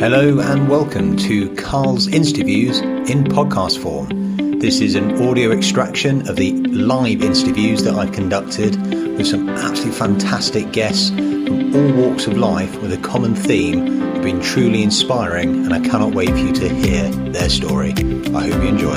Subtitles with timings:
[0.00, 4.58] Hello and welcome to Carl's Interviews in podcast form.
[4.58, 8.76] This is an audio extraction of the live interviews that I've conducted
[9.18, 14.22] with some absolutely fantastic guests from all walks of life with a common theme have
[14.22, 17.90] been truly inspiring, and I cannot wait for you to hear their story.
[17.90, 18.94] I hope you enjoy.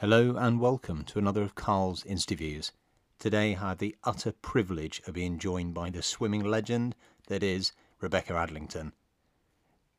[0.00, 2.72] Hello and welcome to another of Carl's interviews.
[3.24, 6.94] Today I have the utter privilege of being joined by the swimming legend
[7.28, 8.92] that is Rebecca Adlington.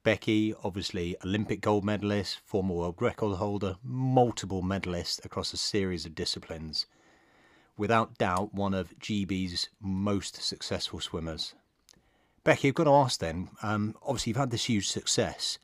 [0.04, 6.14] Becky, obviously Olympic gold medalist, former world record holder, multiple medalist across a series of
[6.14, 6.86] disciplines.
[7.76, 11.56] Without doubt, one of GB's most successful swimmers.
[12.44, 15.58] Becky, I've got to ask then, um, obviously you've had this huge success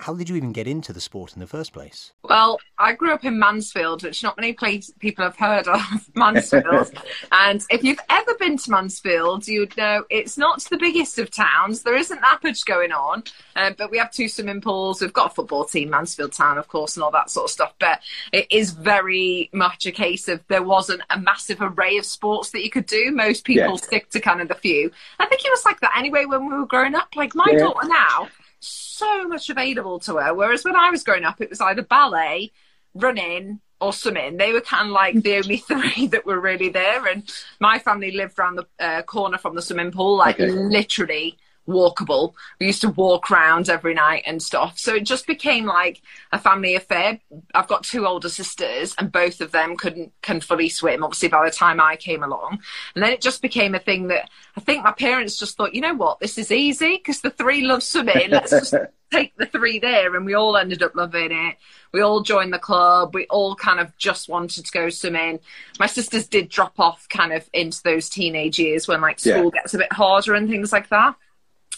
[0.00, 2.12] how did you even get into the sport in the first place?
[2.22, 5.82] Well, I grew up in Mansfield, which not many place, people have heard of,
[6.14, 6.92] Mansfield.
[7.32, 11.82] and if you've ever been to Mansfield, you'd know it's not the biggest of towns.
[11.82, 13.24] There isn't that much going on,
[13.56, 15.00] um, but we have two swimming pools.
[15.00, 17.74] We've got a football team, Mansfield Town, of course, and all that sort of stuff.
[17.80, 18.00] But
[18.32, 22.62] it is very much a case of there wasn't a massive array of sports that
[22.62, 23.10] you could do.
[23.10, 23.76] Most people yeah.
[23.76, 24.92] stick to kind of the few.
[25.18, 27.16] I think it was like that anyway when we were growing up.
[27.16, 27.58] Like my yeah.
[27.58, 28.28] daughter now
[28.60, 30.34] so much available to her.
[30.34, 32.52] Whereas when I was growing up, it was either ballet,
[32.94, 34.36] running, or swimming.
[34.36, 37.06] They were kind of like the only three that were really there.
[37.06, 40.50] And my family lived around the uh, corner from the swimming pool, like okay.
[40.50, 42.32] literally walkable.
[42.58, 44.78] We used to walk around every night and stuff.
[44.78, 46.02] So it just became like
[46.32, 47.20] a family affair.
[47.54, 51.44] I've got two older sisters and both of them couldn't can fully swim, obviously by
[51.44, 52.60] the time I came along.
[52.94, 55.82] And then it just became a thing that I think my parents just thought, you
[55.82, 58.30] know what, this is easy because the three love swimming.
[58.30, 58.74] Let's just
[59.12, 61.56] take the three there and we all ended up loving it.
[61.92, 63.14] We all joined the club.
[63.14, 65.40] We all kind of just wanted to go swimming.
[65.78, 69.60] My sisters did drop off kind of into those teenage years when like school yeah.
[69.60, 71.14] gets a bit harder and things like that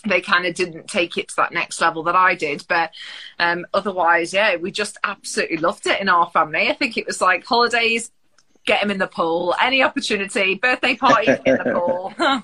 [0.06, 2.64] they kind of didn't take it to that next level that I did.
[2.68, 2.92] But
[3.38, 6.68] um, otherwise, yeah, we just absolutely loved it in our family.
[6.68, 8.10] I think it was like holidays,
[8.66, 12.42] get him in the pool, any opportunity, birthday party in the pool.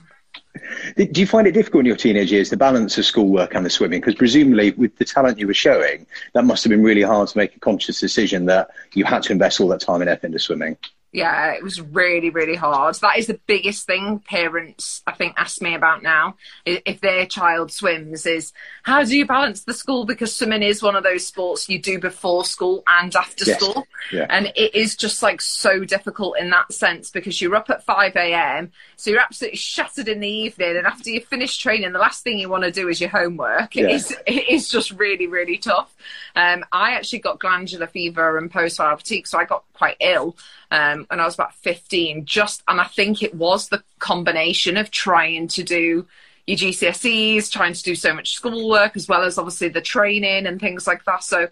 [0.97, 3.71] Do you find it difficult in your teenage years to balance the schoolwork and the
[3.71, 4.01] swimming?
[4.01, 7.39] Because presumably, with the talent you were showing, that must have been really hard to
[7.39, 10.39] make a conscious decision that you had to invest all that time and effort into
[10.39, 10.77] swimming
[11.17, 12.95] yeah, it was really, really hard.
[12.97, 16.37] That is the biggest thing parents, I think, ask me about now.
[16.67, 20.05] If their child swims, is how do you balance the school?
[20.05, 23.59] Because swimming is one of those sports you do before school and after yes.
[23.59, 23.87] school.
[24.13, 24.27] Yeah.
[24.29, 28.15] And it is just like so difficult in that sense because you're up at 5
[28.15, 28.71] a.m.
[28.97, 30.77] So you're absolutely shattered in the evening.
[30.77, 33.75] And after you finish training, the last thing you want to do is your homework.
[33.75, 33.97] It, yeah.
[33.97, 35.97] is, it is just really, really tough.
[36.35, 40.37] Um, I actually got glandular fever and post-viral fatigue, so I got quite ill
[40.71, 42.25] um, when I was about 15.
[42.25, 46.07] Just, and I think it was the combination of trying to do
[46.47, 50.61] your GCSEs, trying to do so much schoolwork, as well as obviously the training and
[50.61, 51.25] things like that.
[51.25, 51.49] So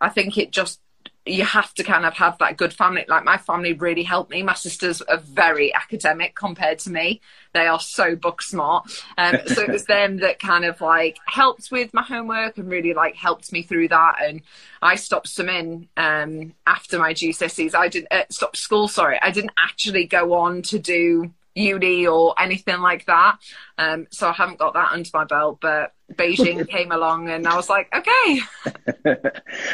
[0.00, 0.80] I think it just
[1.28, 3.04] you have to kind of have that good family.
[3.08, 4.42] Like my family really helped me.
[4.42, 7.20] My sisters are very academic compared to me.
[7.54, 8.90] They are so book smart.
[9.16, 12.94] Um, so it was them that kind of like helped with my homework and really
[12.94, 14.16] like helped me through that.
[14.22, 14.42] And
[14.82, 17.74] I stopped swimming um, after my GCSEs.
[17.74, 18.88] I didn't uh, stop school.
[18.88, 23.38] Sorry, I didn't actually go on to do uni or anything like that.
[23.76, 27.56] Um, so I haven't got that under my belt, but Beijing came along and I
[27.56, 28.40] was like, okay.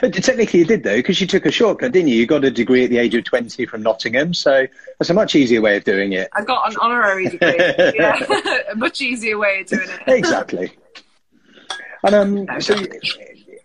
[0.11, 2.17] Technically, you did though, because you took a shortcut, didn't you?
[2.17, 4.35] You got a degree at the age of 20 from Nottingham.
[4.35, 4.67] So
[4.99, 6.29] that's a much easier way of doing it.
[6.33, 7.57] I got an honorary degree.
[7.59, 8.25] yeah,
[8.73, 10.01] a much easier way of doing it.
[10.07, 10.73] exactly.
[12.03, 12.15] And
[12.49, 12.75] um, so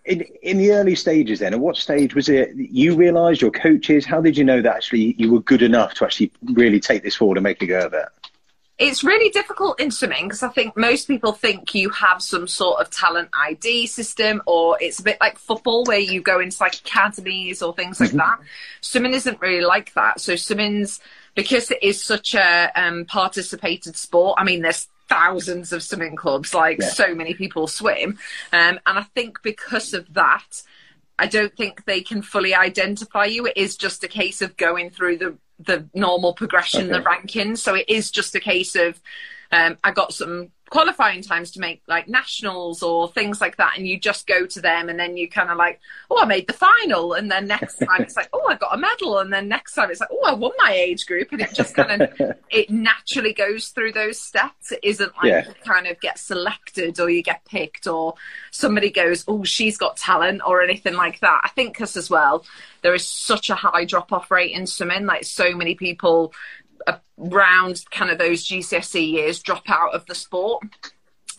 [0.04, 4.04] in, in the early stages then, at what stage was it you realised, your coaches,
[4.04, 7.16] how did you know that actually you were good enough to actually really take this
[7.16, 8.08] forward and make a go of it?
[8.78, 12.80] It's really difficult in swimming because I think most people think you have some sort
[12.80, 16.76] of talent ID system, or it's a bit like football where you go into like
[16.76, 18.18] academies or things like mm-hmm.
[18.18, 18.38] that.
[18.80, 20.18] Swimming isn't really like that.
[20.18, 20.98] So swimming's
[21.34, 24.36] because it is such a um, participated sport.
[24.40, 26.88] I mean, there's thousands of swimming clubs, like yeah.
[26.88, 28.18] so many people swim.
[28.52, 30.62] Um, and I think because of that,
[31.18, 33.44] I don't think they can fully identify you.
[33.44, 36.92] It is just a case of going through the the normal progression, okay.
[36.92, 37.58] the rankings.
[37.58, 38.98] So it is just a case of
[39.52, 43.88] um, I got some qualifying times to make like nationals or things like that and
[43.88, 45.80] you just go to them and then you kind of like
[46.12, 48.78] oh i made the final and then next time it's like oh i got a
[48.78, 51.52] medal and then next time it's like oh i won my age group and it
[51.52, 52.12] just kind of
[52.50, 55.48] it naturally goes through those steps it isn't like yeah.
[55.48, 58.14] you kind of get selected or you get picked or
[58.52, 62.44] somebody goes oh she's got talent or anything like that i think because as well
[62.82, 66.32] there is such a high drop off rate in swimming like so many people
[67.18, 70.62] around kind of those GCSE years drop out of the sport.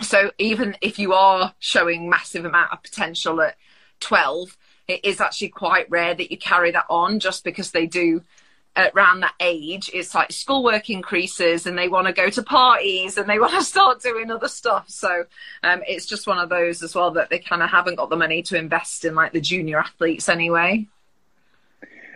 [0.02, 3.56] So even if you are showing massive amount of potential at
[4.00, 4.58] 12,
[4.88, 8.24] it is actually quite rare that you carry that on just because they do
[8.76, 9.92] around that age.
[9.94, 13.64] It's like schoolwork increases and they want to go to parties and they want to
[13.64, 14.90] start doing other stuff.
[14.90, 15.26] So
[15.64, 18.16] um, it's just one of those as well that they kind of haven't got the
[18.16, 20.88] money to invest in like the junior athletes anyway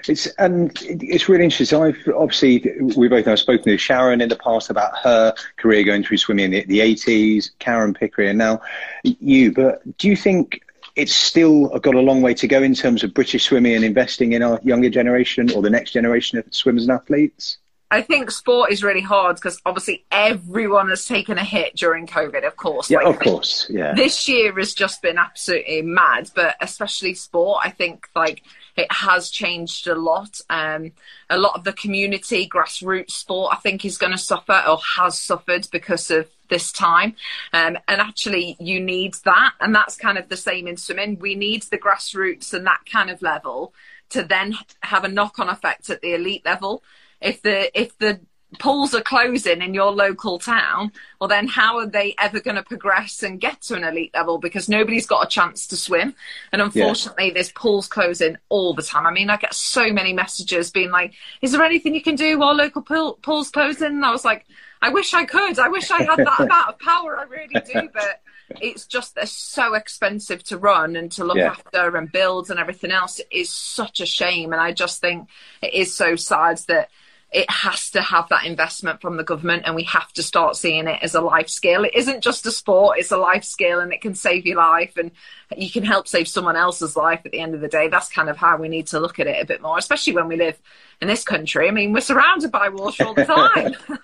[0.10, 1.81] it's and it's really interesting.
[1.81, 2.63] I've obviously
[2.96, 6.46] we both have spoken to Sharon in the past about her career going through swimming
[6.46, 8.62] in the, the 80s, Karen Pickering, and now
[9.04, 9.52] you.
[9.52, 10.62] But do you think
[10.96, 13.84] it's still uh, got a long way to go in terms of British swimming and
[13.84, 17.57] investing in our younger generation or the next generation of swimmers and athletes?
[17.92, 22.46] I think sport is really hard because obviously everyone has taken a hit during COVID,
[22.46, 22.90] of course.
[22.90, 23.68] Yeah, like, of course.
[23.69, 23.94] Yeah.
[23.94, 28.42] This year has just been absolutely mad, but especially sport, I think like
[28.75, 30.42] it has changed a lot.
[30.50, 30.92] Um,
[31.30, 35.19] a lot of the community grassroots sport, I think, is going to suffer or has
[35.19, 37.16] suffered because of this time.
[37.54, 39.54] Um, and actually, you need that.
[39.60, 41.19] And that's kind of the same in swimming.
[41.19, 43.74] We need the grassroots and that kind of level
[44.10, 46.83] to then have a knock on effect at the elite level.
[47.21, 48.19] If the if the
[48.60, 52.63] pools are closing in your local town, well, then how are they ever going to
[52.63, 54.38] progress and get to an elite level?
[54.38, 56.16] Because nobody's got a chance to swim.
[56.52, 57.34] And unfortunately, yeah.
[57.34, 59.06] there's pools closing all the time.
[59.06, 62.40] I mean, I get so many messages being like, is there anything you can do
[62.40, 63.88] while local pool, pools closing?
[63.88, 64.46] And I was like,
[64.81, 65.57] I wish I could.
[65.60, 67.18] I wish I had that amount of power.
[67.18, 67.90] I really do.
[67.94, 68.22] But
[68.62, 71.52] it's just they're so expensive to run and to look yeah.
[71.52, 73.19] after and build and everything else.
[73.19, 74.54] It is such a shame.
[74.54, 75.30] And I just think
[75.62, 76.90] it is so sad that
[77.35, 80.87] it has to have that investment from the government and we have to start seeing
[80.87, 81.83] it as a life skill.
[81.83, 84.95] It isn't just a sport, it's a life skill and it can save your life
[84.95, 85.11] and
[85.57, 87.89] you can help save someone else's life at the end of the day.
[87.89, 90.29] That's kind of how we need to look at it a bit more, especially when
[90.29, 90.57] we live
[91.01, 91.67] in this country.
[91.67, 93.75] I mean, we're surrounded by water all the time.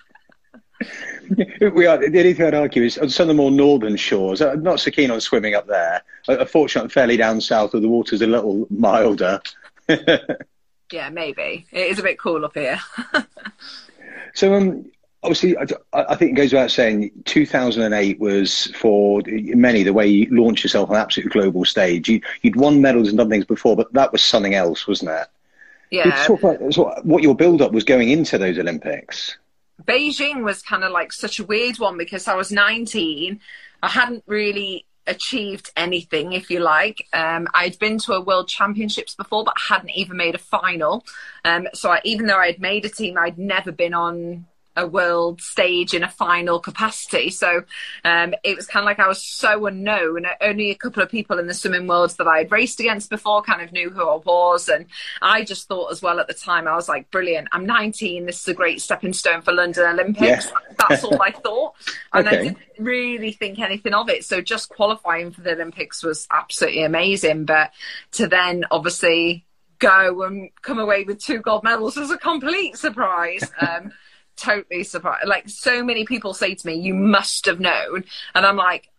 [1.74, 1.96] we are.
[1.96, 4.42] The only thing I'd argue is on some of the more northern shores.
[4.42, 6.02] I'm not so keen on swimming up there.
[6.28, 9.40] Uh, Unfortunately, fairly down south, where the water's a little milder.
[10.92, 12.80] yeah, maybe it is a bit cool up here.
[14.34, 14.90] so, um,
[15.22, 20.28] obviously, I, I, think it goes without saying, 2008 was for many the way you
[20.30, 22.08] launched yourself on an absolute global stage.
[22.08, 25.28] You, would won medals and done things before, but that was something else, wasn't it?
[25.90, 26.24] Yeah.
[26.24, 29.36] Talk about what your build up was going into those Olympics.
[29.84, 33.40] Beijing was kind of like such a weird one because I was 19.
[33.82, 37.06] I hadn't really achieved anything, if you like.
[37.12, 41.04] Um, I'd been to a World Championships before, but hadn't even made a final.
[41.44, 44.46] Um, so I, even though I'd made a team, I'd never been on
[44.76, 47.30] a world stage in a final capacity.
[47.30, 47.64] So
[48.04, 50.26] um, it was kind of like I was so unknown.
[50.40, 53.42] Only a couple of people in the swimming world that I had raced against before
[53.42, 54.68] kind of knew who I was.
[54.68, 54.86] And
[55.20, 58.26] I just thought as well at the time, I was like, brilliant, I'm 19.
[58.26, 60.46] This is a great stepping stone for London Olympics.
[60.46, 60.74] Yeah.
[60.88, 61.74] That's all I thought.
[62.12, 62.38] And okay.
[62.38, 64.24] I didn't really think anything of it.
[64.24, 67.44] So just qualifying for the Olympics was absolutely amazing.
[67.44, 67.72] But
[68.12, 69.44] to then obviously
[69.82, 73.50] go and come away with two gold medals was a complete surprise.
[73.62, 73.92] Um,
[74.36, 75.26] totally surprised.
[75.26, 78.92] Like so many people say to me, "You must have known," and I'm like,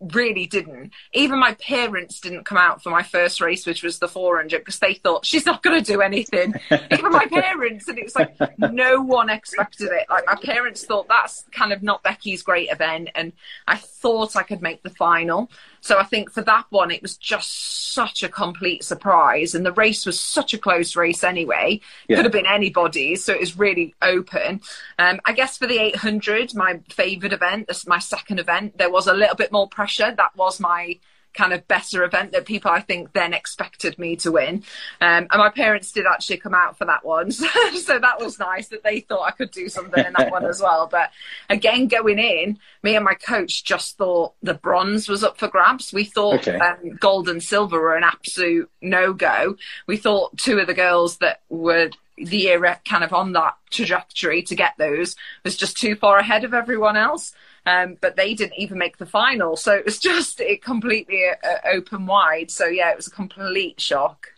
[0.00, 0.92] really didn't.
[1.12, 4.78] Even my parents didn't come out for my first race, which was the 400, because
[4.78, 6.54] they thought she's not going to do anything.
[6.70, 10.06] Even my parents, and it was like no one expected it.
[10.08, 13.32] Like my parents thought that's kind of not Becky's great event, and
[13.66, 15.50] I thought I could make the final.
[15.80, 19.72] So I think for that one, it was just such a complete surprise, and the
[19.72, 21.80] race was such a close race anyway.
[22.08, 22.16] Yeah.
[22.16, 24.60] Could have been anybody's, so it was really open.
[24.98, 28.90] Um, I guess for the 800, my favourite event, this is my second event, there
[28.90, 30.14] was a little bit more pressure.
[30.16, 30.98] That was my
[31.34, 34.64] kind of better event that people I think then expected me to win.
[35.00, 37.30] Um, and my parents did actually come out for that one.
[37.40, 37.46] So,
[37.78, 40.60] so, that was nice that they thought I could do something in that one as
[40.60, 40.86] well.
[40.86, 41.10] But
[41.48, 45.92] again, going in, me and my coach just thought the bronze was up for grabs.
[45.92, 46.58] We thought okay.
[46.58, 49.56] um, gold and silver were an absolute no go.
[49.86, 54.42] We thought two of the girls that were the year kind of on that trajectory
[54.42, 57.32] to get those was just too far ahead of everyone else.
[57.66, 59.56] Um, but they didn't even make the final.
[59.56, 62.50] So it was just it completely uh, open wide.
[62.50, 64.28] So yeah, it was a complete shock.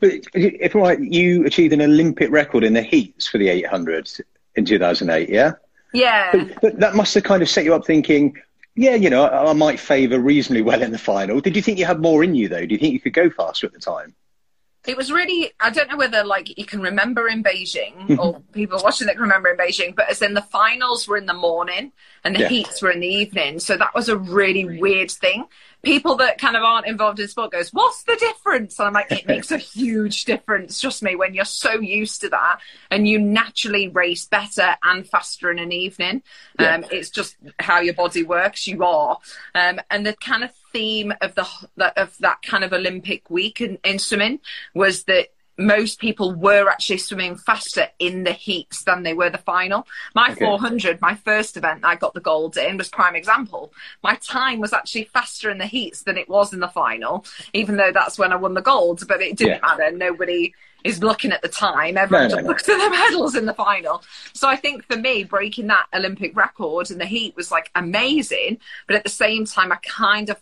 [0.00, 4.08] But if I'm right, you achieved an Olympic record in the heats for the 800
[4.54, 5.52] in 2008, yeah?
[5.92, 6.30] Yeah.
[6.32, 8.36] But, but that must have kind of set you up thinking,
[8.76, 11.40] yeah, you know, I, I might favour reasonably well in the final.
[11.40, 12.64] Did you think you had more in you though?
[12.64, 14.14] Do you think you could go faster at the time?
[14.86, 18.80] It was really i don't know whether like you can remember in beijing or people
[18.82, 21.92] watching that can remember in beijing but as in the finals were in the morning
[22.24, 22.48] and the Yeah.
[22.48, 23.60] heats were in the evening.
[23.60, 24.64] So that was a really?
[24.80, 25.44] weird thing.
[25.82, 28.78] People that kind of aren't involved in sport goes what's the difference?
[28.78, 30.80] And i'm like it makes a huge difference.
[30.80, 32.58] Trust me when you're so used to that
[32.90, 36.22] and you naturally race better and faster in an evening
[36.58, 36.74] Yeah.
[36.76, 39.18] um, it's just how your body works you are.
[39.54, 41.46] Um, and the kind of theme of the
[41.76, 44.40] that- of that kind of olympic week in, in swimming
[44.74, 45.28] was that
[45.60, 49.84] most people were actually swimming faster in the heats than they were the final.
[50.14, 50.44] My Okay.
[50.44, 53.72] 400, my first event I got the gold in, was prime example.
[54.04, 57.76] My time was actually faster in the heats than it was in the final, even
[57.76, 59.02] though that's when I won the gold.
[59.08, 59.66] But it didn't Yeah.
[59.76, 59.90] matter.
[59.90, 61.96] Nobody is looking at the time.
[61.96, 62.48] Everyone No, no, just no.
[62.50, 64.04] looks at the medals in the final.
[64.34, 68.58] So I think for me, breaking that Olympic record in the heat was like amazing.
[68.86, 70.36] But at the same time, I kind of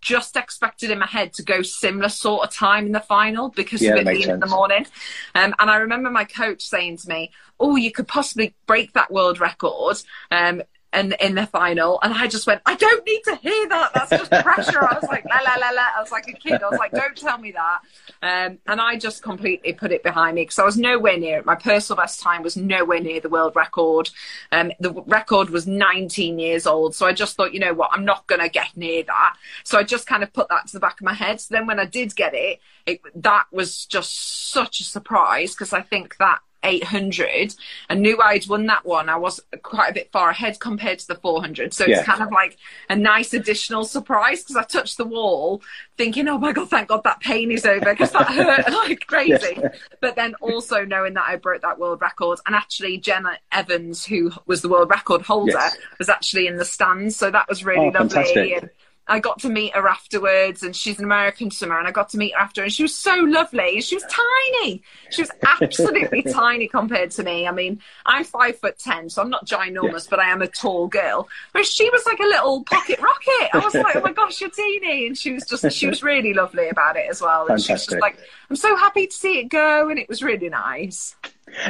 [0.00, 3.82] just expected in my head to go similar sort of time in the final because
[3.82, 4.86] Yeah, of it being in the morning.
[5.34, 9.10] Um, and I remember my coach saying to me, "Oh, you could possibly break that
[9.10, 10.62] world record." Um,
[10.94, 13.92] and in the final, and I just went, I don't need to hear that.
[13.94, 14.82] That's just pressure.
[14.82, 15.88] I was like, la la la la.
[15.96, 16.62] I was like a kid.
[16.62, 17.80] I was like, don't tell me that.
[18.22, 21.46] Um, and I just completely put it behind me because I was nowhere near it.
[21.46, 24.10] My personal best time was nowhere near the world record.
[24.52, 26.94] Um, the record was 19 years old.
[26.94, 29.36] So I just thought, you know what, I'm not going to get near that.
[29.64, 31.40] So I just kind of put that to the back of my head.
[31.40, 35.72] So then when I did get it, it that was just such a surprise because
[35.72, 37.54] I think that 800
[37.88, 39.08] and knew I'd won that one.
[39.08, 41.72] I was quite a bit far ahead compared to the 400.
[41.74, 41.98] So Yeah.
[41.98, 42.56] it's kind of like
[42.88, 45.62] a nice additional surprise because I touched the wall
[45.96, 49.58] thinking, oh my God, thank God that pain is over because that hurt like crazy.
[50.00, 54.32] But then also knowing that I broke that world record and actually Janet Evans, who
[54.46, 55.76] was the world record holder, Yes.
[55.98, 57.16] was actually in the stands.
[57.16, 58.08] So that was really Oh, lovely.
[58.08, 58.52] fantastic.
[58.62, 58.70] And
[59.06, 62.16] I got to meet her afterwards, and she's an American swimmer, and I got to
[62.18, 63.80] meet her after, and she was so lovely.
[63.82, 64.82] She was tiny.
[65.10, 67.46] She was absolutely tiny compared to me.
[67.46, 70.88] I mean, I'm five foot ten, so I'm not ginormous, but I am a tall
[70.88, 71.28] girl.
[71.52, 73.50] But she was like a little pocket rocket.
[73.54, 76.32] I was like, oh my gosh, you're teeny, and she was just, she was really
[76.32, 77.46] lovely about it as well.
[77.48, 78.18] And she was just like,
[78.48, 81.14] I'm so happy to see it go, and it was really nice.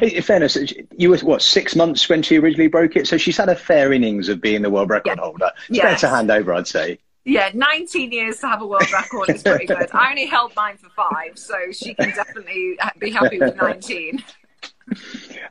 [0.01, 0.57] In fairness,
[0.97, 3.93] you were what six months when she originally broke it, so she's had a fair
[3.93, 5.25] innings of being the world record Yeah.
[5.25, 5.51] holder.
[5.69, 6.01] It's Yes.
[6.03, 6.99] to hand over, I'd say.
[7.25, 9.89] Yeah, 19 years to have a world record is pretty good.
[9.93, 14.23] I only held mine for five, so she can definitely be happy with 19.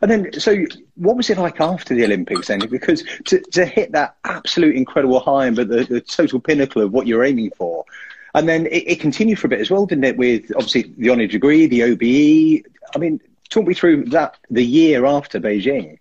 [0.01, 0.65] And then, so
[0.95, 2.59] what was it like after the Olympics then?
[2.59, 7.07] Because to, to hit that absolute incredible high and the, the total pinnacle of what
[7.07, 7.85] you're aiming for,
[8.35, 10.17] and then it, it continued for a bit as well, didn't it?
[10.17, 12.65] With obviously the honour degree, the OBE.
[12.95, 15.97] I mean, talk me through that the year after Beijing.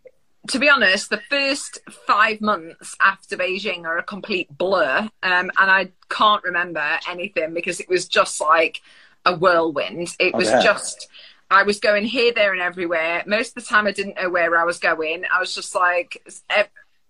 [0.48, 5.70] To be honest, the first five months after Beijing are a complete blur, um, and
[5.70, 8.80] I can't remember anything because it was just like
[9.24, 10.16] a whirlwind.
[10.18, 10.62] It was bet.
[10.62, 11.08] just.
[11.50, 13.22] I was going here, there, and everywhere.
[13.26, 15.24] Most of the time, I didn't know where I was going.
[15.30, 16.22] I was just like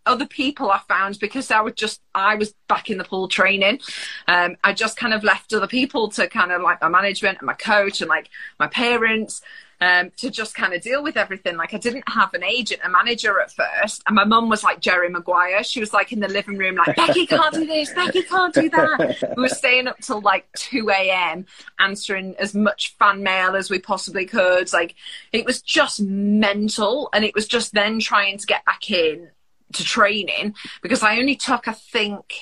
[0.04, 3.80] other people I found because I was just I was back in the pool training.
[4.26, 7.46] Um, I just kind of left other people to kind of like my management and
[7.46, 9.42] my coach and like my parents
[9.82, 11.56] um, to just kind of deal with everything.
[11.56, 14.80] Like I didn't have an agent, a manager at first, and my mum was like
[14.80, 15.64] Jerry Maguire.
[15.64, 18.70] She was like in the living room, like Becky can't do this, Becky can't do
[18.70, 19.34] that.
[19.36, 21.46] We were staying up till like two a.m.
[21.80, 24.72] answering as much fan mail as we possibly could.
[24.72, 24.94] Like
[25.32, 29.30] it was just mental, and it was just then trying to get back in
[29.72, 32.34] to training because I only took, I think,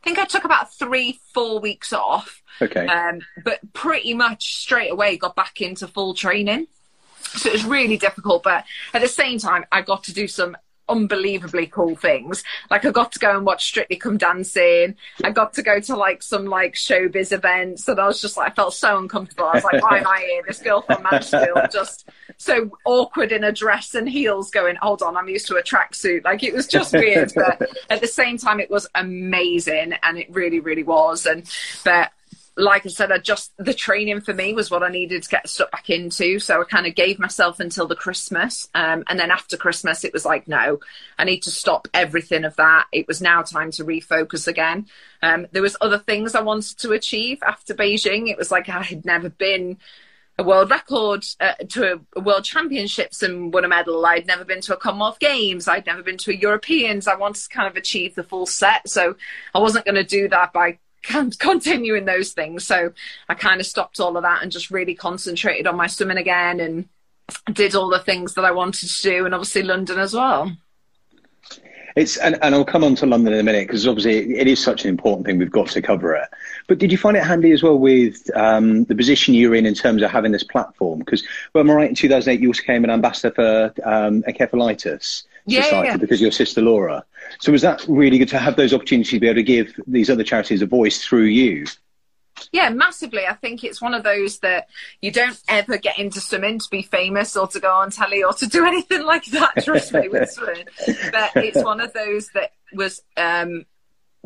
[0.00, 2.86] I think I took about three, four weeks off Okay.
[2.86, 6.66] um, but pretty much straight away got back into full training.
[7.20, 8.64] So it was really difficult, but
[8.94, 10.56] at the same time, I got to do some
[10.88, 12.42] unbelievably cool things.
[12.70, 14.96] Like I got to go and watch Strictly Come Dancing.
[15.24, 18.52] I got to go to like some like showbiz events, and I was just like,
[18.52, 19.46] I felt so uncomfortable.
[19.46, 20.42] I was like, why am I here?
[20.46, 25.16] This girl from Mansfield, just so awkward in a dress and heels, going, hold on,
[25.16, 26.24] I'm used to a tracksuit.
[26.24, 30.30] Like it was just weird, but at the same time, it was amazing, and it
[30.30, 31.26] really, really was.
[31.26, 31.44] And
[31.84, 32.12] but
[32.58, 35.48] like I said, I just the training for me was what I needed to get
[35.48, 36.40] stuck back into.
[36.40, 40.12] So I kind of gave myself until the Christmas, um, and then after Christmas, it
[40.12, 40.80] was like, no,
[41.16, 42.86] I need to stop everything of that.
[42.92, 44.86] It was now time to refocus again.
[45.22, 48.28] Um, there was other things I wanted to achieve after Beijing.
[48.28, 49.78] It was like I had never been
[50.38, 54.04] a world record uh, to a, world championships and won a medal.
[54.04, 55.68] I'd never been to a Commonwealth Games.
[55.68, 57.08] I'd never been to a Europeans.
[57.08, 58.88] I wanted to kind of achieve the full set.
[58.88, 59.16] So
[59.54, 60.78] I wasn't going to do that by
[61.38, 62.64] continuing those things.
[62.64, 62.92] So
[63.28, 66.60] I kind of stopped all of that and just really concentrated on my swimming again
[66.60, 66.88] and
[67.52, 70.52] did all the things that I wanted to do and obviously London as well.
[71.96, 74.62] It's and, and I'll come on to London in a minute because obviously it is
[74.62, 75.38] such an important thing.
[75.38, 76.28] We've got to cover it.
[76.68, 79.74] But did you find it handy as well with um, the position you're in in
[79.74, 81.00] terms of having this platform?
[81.00, 81.88] Because, well, am I right?
[81.88, 85.96] In 2008, you also became an ambassador for um, encephalitis Yeah, society yeah.
[85.96, 87.04] because your sister Laura.
[87.40, 90.10] So was that really good to have those opportunities to be able to give these
[90.10, 91.66] other charities a voice through you?
[92.52, 93.26] Yeah, massively.
[93.26, 94.68] I think it's one of those that
[95.00, 98.32] you don't ever get into swimming to be famous or to go on telly or
[98.34, 99.64] to do anything like that.
[99.64, 100.66] Trust me with swimming,
[101.12, 103.64] but it's one of those that was um,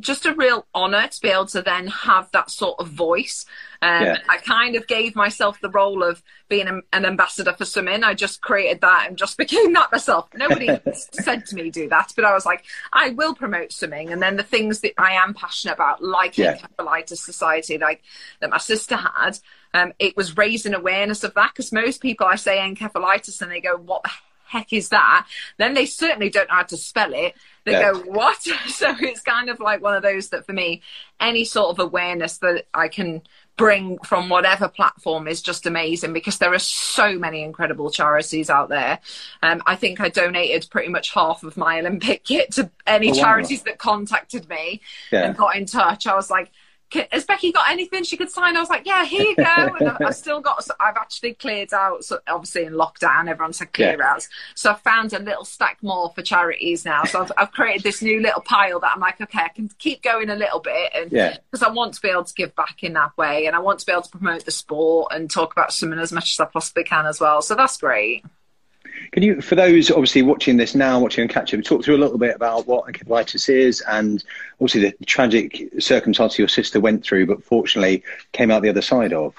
[0.01, 3.45] just a real honour to be able to then have that sort of voice.
[3.83, 4.19] Um, Yeah.
[4.29, 8.03] I kind of gave myself the role of being an, an ambassador for swimming.
[8.03, 10.29] I just created that and just became that myself.
[10.35, 10.69] Nobody
[11.13, 14.11] said to me do that, but I was like, I will promote swimming.
[14.13, 16.57] And then the things that I am passionate about, like Yeah.
[16.57, 18.03] Encephalitis Society, like
[18.41, 19.39] that my sister had,
[19.75, 23.61] um, it was raising awareness of that because most people I say encephalitis and they
[23.61, 24.11] go, what the
[24.53, 25.27] heck is that?
[25.57, 27.35] Then they certainly don't know how to spell it.
[27.65, 27.93] They Yeah.
[27.93, 28.47] go, what?
[28.69, 30.83] So it's kind of like one of those that for me,
[31.21, 33.23] any sort of awareness that I can
[33.57, 38.69] bring from whatever platform is just amazing because there are so many incredible charities out
[38.71, 38.99] there.
[39.43, 43.15] Um, I think I donated pretty much half of my Olympic kit to any Oh,
[43.15, 43.21] wow.
[43.23, 44.81] charities that contacted me
[45.11, 45.25] Yeah.
[45.27, 46.07] and got in touch.
[46.07, 46.53] I was like, "Can-
[47.11, 48.57] has Becky got anything she could sign?
[48.57, 49.45] I was like, yeah, here you go.
[49.79, 53.53] And I've, I've still got, so I've actually cleared out, so obviously in lockdown, everyone
[53.53, 54.13] said clear Yeah.
[54.13, 54.29] out.
[54.55, 57.05] So I found a little stack more for charities now.
[57.05, 60.03] So I've, I've created this new little pile that I'm like, okay, I can keep
[60.03, 60.91] going a little bit.
[60.95, 61.37] And Yeah.
[61.51, 63.47] because I want to be able to give back in that way.
[63.47, 66.13] And I want to be able to promote the sport and talk about swimming as
[66.13, 67.43] much as I possibly can as well.
[67.43, 68.25] So that's great.
[69.11, 71.99] Can you, for those obviously watching this now, watching on catch up, talk through a
[71.99, 74.23] little bit about what encephalitis is and
[74.55, 79.13] obviously the tragic circumstance your sister went through, but fortunately came out the other side
[79.13, 79.35] of?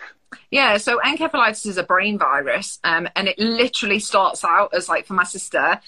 [0.52, 5.06] Yeah, so encephalitis is a brain virus, um, and it literally starts out as like
[5.06, 5.80] for my sister,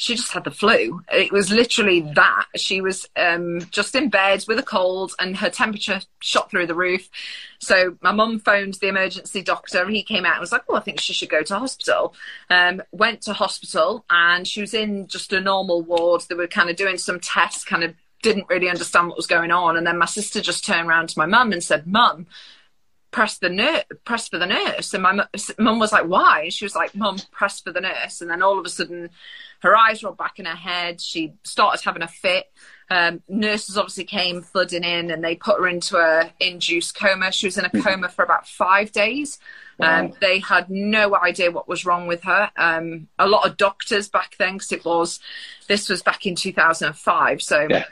[0.00, 1.02] she just had the flu.
[1.12, 2.46] It was literally that.
[2.54, 6.74] She was um, just in bed with a cold, and her temperature shot through the
[6.74, 7.10] roof.
[7.58, 10.76] So my mum phoned the emergency doctor, and he came out and was like, "Oh,
[10.76, 12.14] I think she should go to hospital."
[12.48, 16.22] Um, went to hospital, and she was in just a normal ward.
[16.28, 19.50] They were kind of doing some tests, kind of didn't really understand what was going
[19.50, 22.28] on, and then my sister just turned around to my mum and said, "Mum."
[23.10, 24.92] Press the nurse, press for the nurse.
[24.92, 25.22] And my mu-
[25.58, 26.42] mum was like, why?
[26.42, 28.20] And she was like, mum, press for the nurse.
[28.20, 29.10] And then all of a sudden,
[29.60, 31.00] her eyes rolled back in her head.
[31.00, 32.46] She started having a fit.
[32.90, 37.32] Um, nurses obviously came flooding in and they put her into a induced coma.
[37.32, 39.38] She was in a coma for about five days.
[39.80, 42.50] Um, they had no idea what was wrong with her.
[42.56, 45.20] Um, a lot of doctors back then, because it was,
[45.68, 47.42] this was back in 2005.
[47.42, 47.84] So Yeah.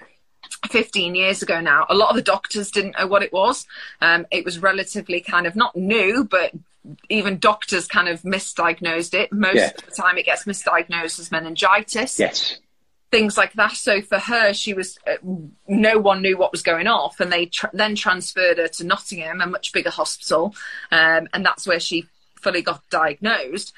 [0.71, 3.67] 15 years ago now, a lot of the doctors didn't know what it was.
[4.01, 6.53] Um, it was relatively kind of not new, but
[7.09, 9.33] even doctors kind of misdiagnosed it.
[9.33, 9.67] Most Yeah.
[9.77, 12.59] of the time, it gets misdiagnosed as meningitis, Yes.
[13.11, 13.73] things like that.
[13.73, 15.17] So for her, she was uh,
[15.67, 19.41] no one knew what was going off, and they tr- then transferred her to Nottingham,
[19.41, 20.55] a much bigger hospital,
[20.91, 22.07] um, and that's where she
[22.41, 23.73] fully got diagnosed.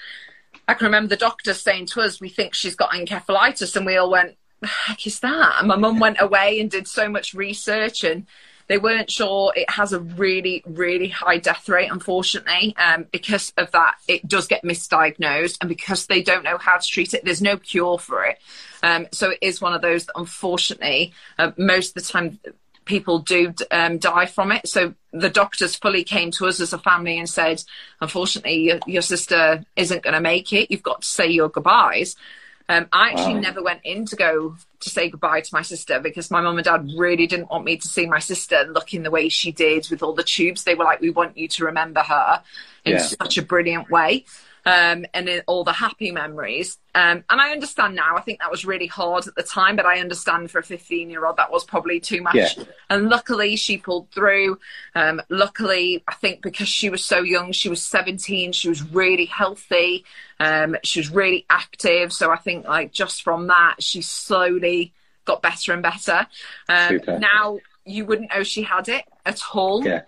[0.67, 3.97] I can remember the doctor saying to us, "We think she's got encephalitis," and we
[3.97, 7.35] all went, "The heck is that?" And my mum went away and did so much
[7.35, 8.27] research, and
[8.67, 9.53] they weren't sure.
[9.57, 13.97] It has a really, really high death rate, unfortunately, um, because of that.
[14.07, 17.57] It does get misdiagnosed, and because they don't know how to treat it, there's no
[17.57, 18.39] cure for it.
[18.83, 22.39] Um, so it is one of those that, unfortunately, uh, most of the time
[22.89, 24.67] people do um, die from it.
[24.67, 27.63] So the doctors fully came to us as a family and said,
[28.01, 30.71] unfortunately, your, your sister isn't going to make it.
[30.71, 32.17] You've got to say your goodbyes.
[32.71, 33.41] Um, I actually Wow.
[33.41, 36.65] never went in to go to say goodbye to my sister because my mum and
[36.65, 40.03] dad really didn't want me to see my sister looking the way she did with
[40.03, 40.65] all the tubes.
[40.65, 42.43] They were like, we want you to remember her
[42.85, 42.99] in Yeah.
[42.99, 44.27] such a brilliant way.
[44.65, 46.79] Um, and in all the happy memories.
[46.95, 48.17] Um, and I understand now.
[48.17, 51.11] I think that was really hard at the time, but I understand for a 15
[51.11, 52.35] year old that was probably too much.
[52.35, 52.65] Yeah.
[52.91, 54.59] And luckily, she pulled through.
[54.95, 59.27] Um, luckily, I think because she was so young, she was 17, she was really
[59.27, 60.05] healthy,
[60.41, 62.13] um, she was really active.
[62.13, 64.93] So I think, like, just from that, she slowly
[65.25, 66.27] got better and better.
[66.69, 70.03] Um, now, you wouldn't know she had it at all Yeah.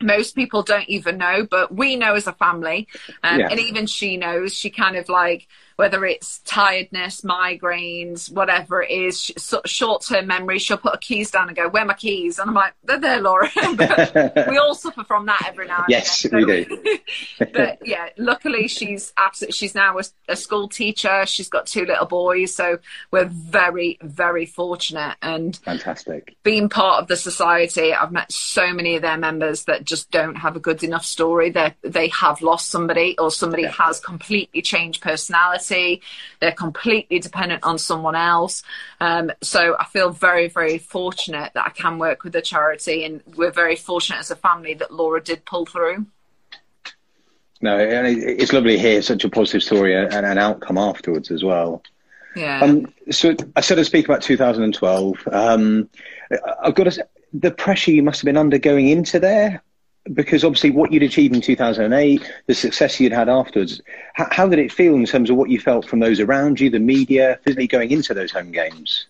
[0.00, 2.88] Most people don't even know, but we know as a family.
[3.22, 3.48] Um, Yeah.
[3.50, 5.48] And even she knows, she kind of like,
[5.78, 11.30] whether it's tiredness, migraines, whatever it is, sh- short term memory, she'll put her keys
[11.30, 12.40] down and go, Where are my keys?
[12.40, 13.48] And I'm like, They're there, Laura.
[14.48, 16.00] we all suffer from that every now and then.
[16.00, 16.98] Yes, we do.
[17.52, 21.24] but yeah, luckily she's absolutely, she's now a, a school teacher.
[21.26, 22.52] She's got two little boys.
[22.52, 22.80] So
[23.12, 25.14] we're very, very fortunate.
[25.22, 26.34] And Fantastic.
[26.42, 30.34] being part of the society, I've met so many of their members that just don't
[30.34, 31.50] have a good enough story.
[31.50, 33.70] They they have lost somebody, or somebody Yeah.
[33.78, 35.67] has completely changed personality.
[36.40, 38.62] They're completely dependent on someone else.
[39.00, 43.22] Um, so I feel very, very fortunate that I can work with the charity, and
[43.36, 46.06] we're very fortunate as a family that Laura did pull through.
[47.60, 51.82] No, it's lovely to hear such a positive story and an outcome afterwards as well.
[52.36, 52.60] Yeah.
[52.60, 55.28] Um, so I said I'd speak about 2012.
[55.32, 55.88] Um,
[56.62, 57.02] I've got to say,
[57.32, 59.62] the pressure you must have been undergoing into there
[60.14, 63.80] because obviously what you'd achieved in 2008, the success you'd had afterwards,
[64.14, 66.70] how, how, did it feel in terms of what you felt from those around you,
[66.70, 69.06] the media, physically going into those home games?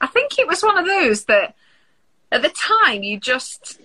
[0.00, 1.54] I think it was one of those that
[2.30, 3.80] at the time you just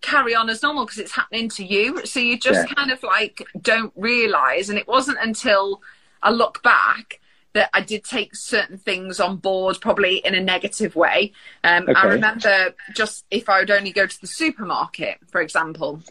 [0.00, 2.04] carry on as normal because it's happening to you.
[2.04, 2.74] So you just yeah.
[2.74, 4.68] kind of like don't realize.
[4.68, 5.80] And it wasn't until
[6.22, 7.20] I look back
[7.54, 11.32] that I did take certain things on board, probably in a negative way.
[11.62, 11.94] Um, okay.
[11.94, 16.02] I remember just if I would only go to the supermarket, for example,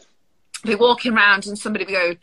[0.63, 2.15] be walking around and somebody would go,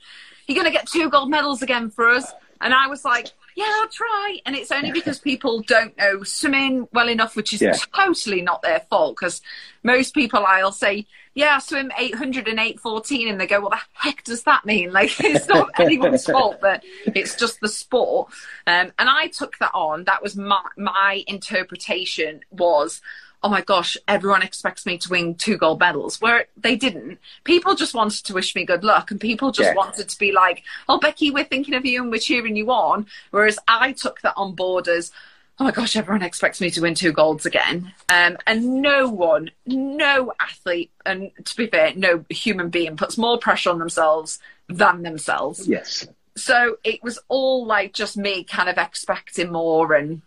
[0.47, 3.29] "You're going to get two gold medals again for us," and I was like,
[3.61, 7.63] "Yeah, I'll try." And it's only because people don't know swimming well enough, which is
[7.63, 7.75] yeah.
[7.95, 9.17] totally not their fault.
[9.19, 9.41] Because
[9.83, 13.29] most people, I'll say, yeah, I swim 800 and 814.
[13.29, 14.93] And they go, what the heck does that mean?
[15.01, 18.33] Like, it's not anyone's fault, but it's just the sport.
[18.67, 20.05] Um, and I took that on.
[20.05, 23.01] That was my, my interpretation was,
[23.43, 27.19] oh my gosh, everyone expects me to win two gold medals, where they didn't.
[27.45, 29.75] People just wanted to wish me good luck, and people just yeah.
[29.75, 33.07] wanted to be like, oh, Becky, we're thinking of you and we're cheering you on.
[33.31, 35.11] Whereas I took that on board as,
[35.59, 37.93] oh my gosh, everyone expects me to win two golds again.
[38.09, 43.39] Um, and no one, no athlete, and to be fair, no human being puts more
[43.39, 45.67] pressure on themselves than themselves.
[45.67, 46.07] Yes.
[46.37, 50.23] So it was all like just me kind of expecting more and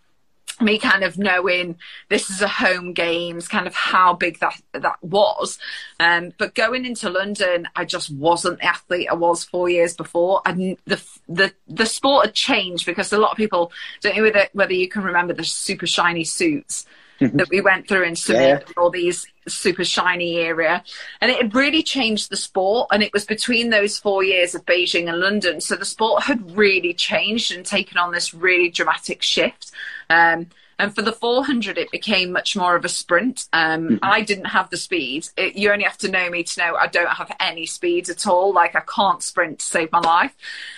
[0.61, 1.77] me kind of knowing
[2.09, 5.57] this is a home games, kind of how big that that was.
[5.99, 10.41] Um, but going into London, I just wasn't the athlete I was four years before.
[10.45, 14.47] And the the the sport had changed because a lot of people don't know whether,
[14.53, 16.85] whether you can remember the super shiny suits
[17.29, 18.59] that we went through in swimming, yeah.
[18.77, 20.83] all these super shiny area.
[21.21, 22.89] And it had really changed the sport.
[22.91, 25.61] And it was between those four years of Beijing and London.
[25.61, 29.71] So the sport had really changed and taken on this really dramatic shift.
[30.09, 30.47] Um,
[30.79, 33.47] and for the 400, it became much more of a sprint.
[33.53, 33.95] Um, mm-hmm.
[34.01, 35.29] I didn't have the speed.
[35.37, 38.27] It, you only have to know me to know I don't have any speed at
[38.27, 38.53] all.
[38.53, 40.33] Like I can't sprint to save my life.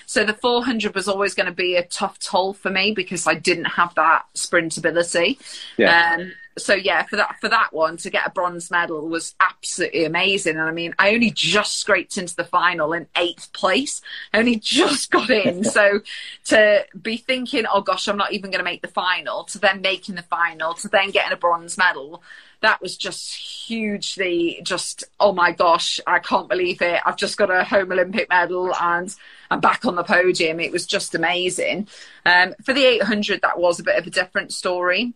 [0.05, 3.35] So the 400 was always going to be a tough toll for me because I
[3.35, 5.39] didn't have that sprint ability.
[5.77, 6.15] Yeah.
[6.17, 10.05] Um, so yeah, for that for that one to get a bronze medal was absolutely
[10.05, 10.57] amazing.
[10.57, 14.01] And I mean, I only just scraped into the final in eighth place.
[14.33, 15.63] I only just got in.
[15.63, 15.99] so
[16.45, 19.81] to be thinking, oh gosh, I'm not even going to make the final, to then
[19.81, 22.23] making the final, to then getting a bronze medal,
[22.61, 27.01] that was just hugely just oh my gosh, I can't believe it.
[27.05, 29.13] I've just got a home Olympic medal and
[29.51, 30.59] I'm back on the podium.
[30.59, 31.87] It was just amazing.
[32.25, 35.13] Um, for the 800, that was a bit of a different story.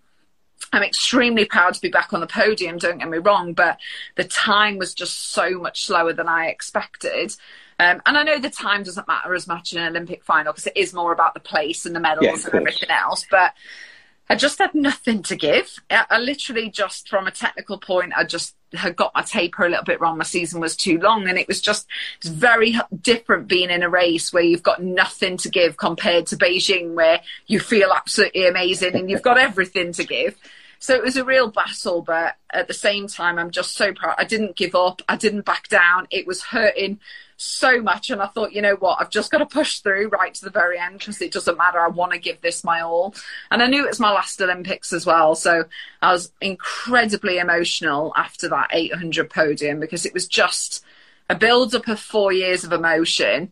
[0.71, 3.79] I'm extremely proud to be back on the podium, don't get me wrong, but
[4.15, 7.35] the time was just so much slower than I expected.
[7.79, 10.67] Um, and I know the time doesn't matter as much in an Olympic final because
[10.67, 13.25] it is more about the place and the medals yeah, and everything else.
[13.31, 13.53] But
[14.29, 15.79] I just had nothing to give.
[15.89, 19.69] I, I, literally just, from a technical point, I just had got my taper a
[19.69, 20.19] little bit wrong.
[20.19, 23.89] My season was too long, and it was just it's very different being in a
[23.89, 28.95] race where you've got nothing to give compared to Beijing, where you feel absolutely amazing
[28.95, 30.37] and you've got everything to give.
[30.79, 34.15] So it was a real battle, but at the same time, I'm just so proud.
[34.17, 35.01] I didn't give up.
[35.09, 36.07] I didn't back down.
[36.09, 36.99] It was hurting
[37.35, 38.09] so much.
[38.09, 38.97] And I thought, you know what?
[39.01, 41.79] I've just got to push through right to the very end because it doesn't matter.
[41.79, 43.13] I want to give this my all.
[43.51, 45.35] And I knew it was my last Olympics as well.
[45.35, 45.65] So
[46.01, 50.83] I was incredibly emotional after that 800 podium because it was just
[51.29, 53.51] a build up of four years of emotion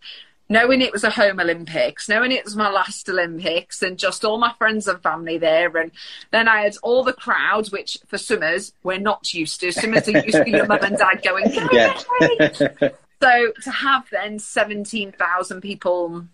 [0.50, 4.38] knowing it was a home Olympics, knowing it was my last Olympics, and just all
[4.38, 5.76] my friends and family there.
[5.78, 5.92] And
[6.32, 9.72] then I had all the crowd, which for swimmers, we're not used to.
[9.72, 11.98] Swimmers are used to your mum and dad going, yeah.
[13.22, 16.28] so to have then 17,000 people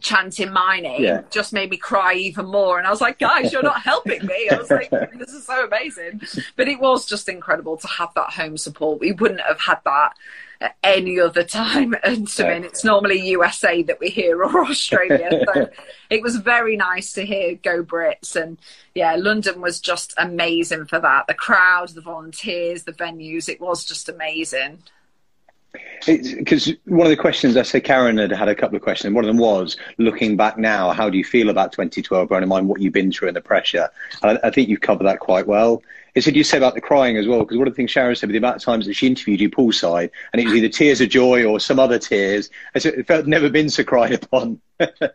[0.00, 1.22] chanting my name yeah.
[1.30, 2.78] just made me cry even more.
[2.78, 4.48] And I was like, guys, you're not helping me.
[4.50, 6.20] I was like, this is so amazing.
[6.54, 9.00] But it was just incredible to have that home support.
[9.00, 10.12] We wouldn't have had that
[10.60, 11.94] at any other time.
[12.04, 15.44] And so mean, it's normally USA that we hear or Australia.
[15.52, 15.68] So
[16.10, 18.36] it was very nice to hear Go Brits.
[18.36, 18.58] And
[18.94, 21.26] yeah, London was just amazing for that.
[21.26, 24.82] The crowd, the volunteers, the venues, it was just amazing
[26.06, 29.14] because one of the questions I say Karen had had a couple of questions.
[29.14, 32.28] One of them was looking back now, how do you feel about 2012?
[32.28, 33.88] Bearing in mind what you've been through and the pressure,
[34.22, 35.82] and I, I think you've covered that quite well.
[36.16, 38.16] It's what you said about the crying as well, because one of the things Sharon
[38.16, 40.68] said, with the amount of times that she interviewed you poolside, and it was either
[40.70, 44.58] tears of joy or some other tears, it felt never been so cried upon.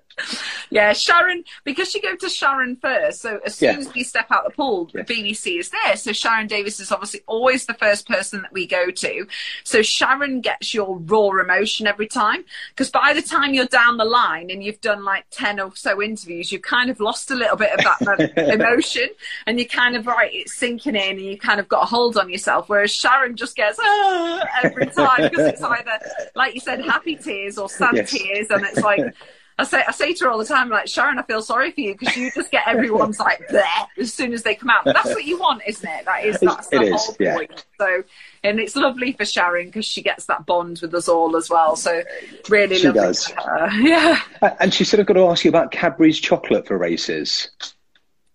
[0.70, 3.22] Yeah, Sharon, because you go to Sharon first.
[3.22, 3.80] So as soon Yeah.
[3.80, 5.02] as we step out the pool, Yeah.
[5.04, 5.96] BBC is there.
[5.98, 9.28] So Sharon Davies is obviously always the first person that we go to.
[9.64, 12.46] So Sharon gets your raw emotion every time.
[12.70, 16.02] Because by the time you're down the line and you've done like 10 or so
[16.02, 19.10] interviews, you've kind of lost a little bit of that emotion
[19.48, 22.16] and you're kind of, right, it's sinking in and you kind of got a hold
[22.18, 22.70] on yourself.
[22.70, 26.00] Whereas Sharon just gets, ah, every time because it's either,
[26.36, 28.12] like you said, happy tears or sad Yes.
[28.12, 28.48] tears.
[28.52, 29.14] And it's like,
[29.62, 31.82] I say, I say to her all the time, like Sharon, I feel sorry for
[31.82, 33.64] you because you just get everyone's like bleh
[33.98, 34.84] as soon as they come out.
[34.86, 36.06] But that's what you want, isn't it?
[36.06, 37.36] That is that's the It is, whole yeah.
[37.36, 37.66] point.
[37.80, 38.04] So,
[38.44, 41.76] and it's lovely for Sharon because she gets that bond with us all as well.
[41.76, 42.02] So,
[42.50, 43.02] really She lovely.
[43.02, 43.32] does.
[43.74, 44.20] Yeah,
[44.60, 47.50] And she said, I've got to ask you about Cadbury's chocolate for races.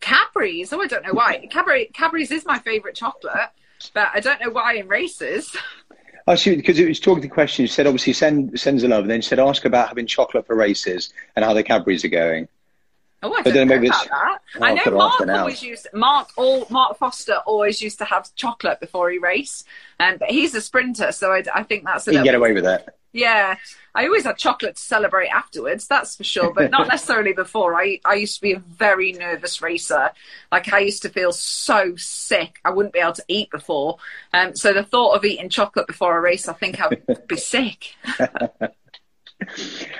[0.00, 0.72] Cadbury's.
[0.72, 1.46] Oh, I don't know why.
[1.50, 3.50] Cadbury, Cadbury's is my favourite chocolate,
[3.94, 5.54] but I don't know why in races.
[6.28, 7.70] Oh, she because it was talking to questions.
[7.70, 10.46] She said, obviously, send sends a love, and then she said, ask about having chocolate
[10.46, 12.48] for races and how the Cadbury's are going.
[13.22, 14.40] Oh, I But don't know about that.
[14.56, 18.34] Oh, I I know Mark always used Mark all Mark Foster always used to have
[18.34, 19.66] chocolate before he raced,
[20.00, 22.52] um, but he's a sprinter, so I, I think that's a You can get away
[22.52, 22.96] with that.
[23.16, 23.56] Yeah,
[23.94, 25.86] I always had chocolate to celebrate afterwards.
[25.86, 27.74] That's for sure, but not necessarily before.
[27.74, 30.10] I I used to be a very nervous racer.
[30.52, 32.58] Like I used to feel so sick.
[32.62, 33.96] I wouldn't be able to eat before.
[34.34, 37.36] Um, so the thought of eating chocolate before a race, I think I would be
[37.36, 37.94] sick.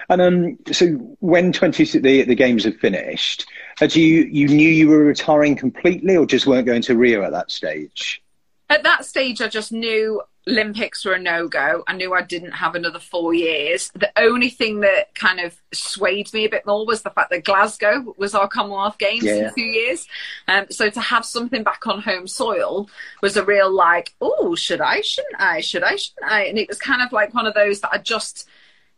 [0.09, 0.87] And um, so
[1.21, 3.47] when twenty the the games had finished,
[3.79, 7.33] had you you knew you were retiring completely, or just weren't going to Rio at
[7.33, 8.23] that stage?
[8.69, 11.83] At that stage, I just knew Olympics were a no go.
[11.87, 13.91] I knew I didn't have another four years.
[13.95, 17.45] The only thing that kind of swayed me a bit more was the fact that
[17.45, 19.49] Glasgow was our Commonwealth Games Yeah.
[19.49, 20.07] in two years.
[20.49, 22.89] Um, so to have something back on home soil
[23.23, 25.01] was a real like, oh, should I?
[25.01, 25.61] Shouldn't I?
[25.61, 25.97] Should I?
[25.97, 26.45] Shouldn't I?
[26.45, 28.49] And it was kind of like one of those that I just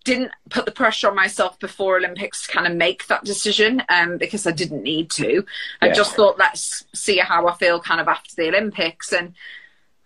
[0.05, 4.17] didn't put the pressure on myself before Olympics to kind of make that decision um,
[4.19, 5.45] because I didn't need to.
[5.83, 5.93] I Yeah.
[5.93, 9.13] just thought, let's see how I feel kind of after the Olympics.
[9.13, 9.35] And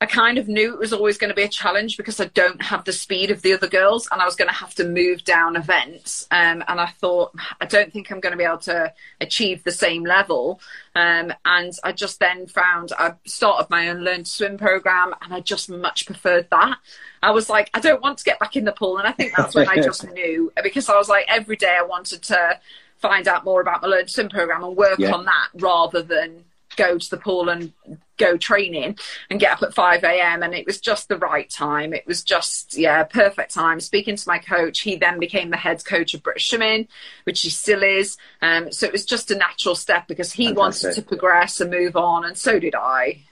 [0.03, 2.61] I kind of knew it was always going to be a challenge because I don't
[2.61, 5.23] have the speed of the other girls and I was going to have to move
[5.23, 6.27] down events.
[6.33, 9.71] Um, and I thought, I don't think I'm going to be able to achieve the
[9.71, 10.61] same level.
[10.97, 15.33] Um, and I just then found I started my own learn to swim program and
[15.33, 16.79] I just much preferred that.
[17.23, 18.99] I was like, I don't want to get back in the pool.
[18.99, 21.85] And I think that's when I just knew because I was like, every day I
[21.85, 22.59] wanted to
[22.99, 25.13] find out more about my learn to swim program and work Yeah.
[25.13, 26.43] on that rather than
[26.77, 27.73] go to the pool and
[28.19, 28.99] go training
[29.31, 30.43] and get up at 5 a.m.
[30.43, 31.93] And it was just the right time.
[31.93, 33.81] It was just, yeah, perfect time.
[33.81, 36.89] Speaking to my coach, he then became the head coach of British Swimming,
[37.25, 38.17] which he still is.
[38.41, 41.97] Um, so it was just a natural step because he wanted to progress and move
[41.97, 43.23] on, and so did I.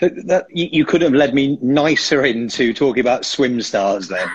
[0.00, 4.28] So that you, you could have led me nicer into talking about swim stars then.